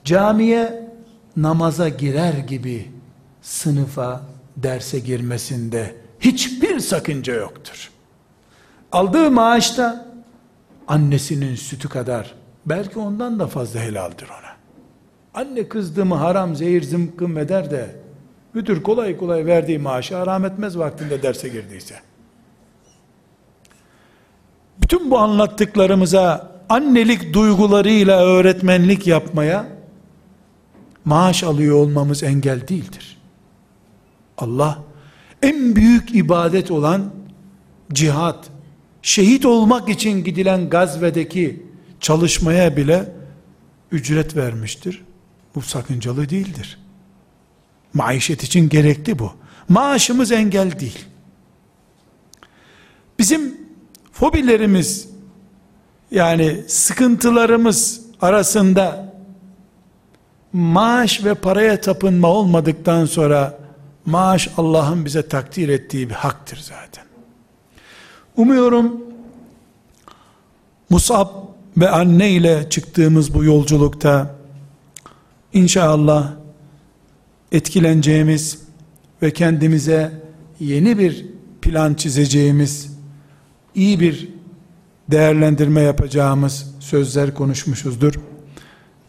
[0.05, 0.89] camiye
[1.37, 2.91] namaza girer gibi
[3.43, 4.23] sınıfa,
[4.57, 7.91] derse girmesinde hiçbir sakınca yoktur.
[8.93, 10.07] Aldığı maaşta
[10.89, 12.35] annesinin sütü kadar,
[12.67, 14.57] belki ondan da fazla helaldir ona.
[15.35, 17.97] Anne kızdığımı haram, zehir, zımkım eder de,
[18.55, 21.95] müdür kolay kolay verdiği maaşı haram etmez vaktinde derse girdiyse.
[24.83, 29.67] Bütün bu anlattıklarımıza annelik duygularıyla öğretmenlik yapmaya
[31.05, 33.19] maaş alıyor olmamız engel değildir.
[34.39, 34.79] Allah
[35.43, 37.11] en büyük ibadet olan
[37.93, 38.49] cihat,
[39.03, 41.67] şehit olmak için gidilen gazvedeki
[42.01, 43.13] çalışmaya bile
[43.93, 45.03] ücret vermiştir.
[45.55, 46.79] Bu sakıncalı değildir.
[47.95, 49.33] Maişet için gerekli bu.
[49.69, 51.05] Maaşımız engel değil.
[53.19, 53.57] Bizim
[54.13, 55.09] fobilerimiz
[56.11, 59.15] yani sıkıntılarımız arasında
[60.53, 63.59] maaş ve paraya tapınma olmadıktan sonra
[64.07, 67.05] maaş Allah'ın bize takdir ettiği bir haktır zaten.
[68.37, 69.01] Umuyorum
[70.91, 71.29] Musab
[71.77, 74.35] ve anne ile çıktığımız bu yolculukta
[75.53, 76.40] inşallah
[77.53, 78.59] etkileneceğimiz
[79.23, 80.13] ve kendimize
[80.61, 81.27] yeni bir
[81.63, 82.99] plan çizeceğimiz,
[83.75, 84.29] iyi bir
[85.11, 88.15] değerlendirme yapacağımız sözler konuşmuşuzdur.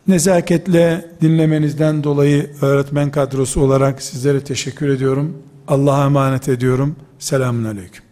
[0.07, 5.37] Nezaketle dinlemenizden dolayı öğretmen kadrosu olarak sizlere teşekkür ediyorum.
[5.67, 6.95] Allah'a emanet ediyorum.
[7.19, 8.10] Selamun Aleyküm.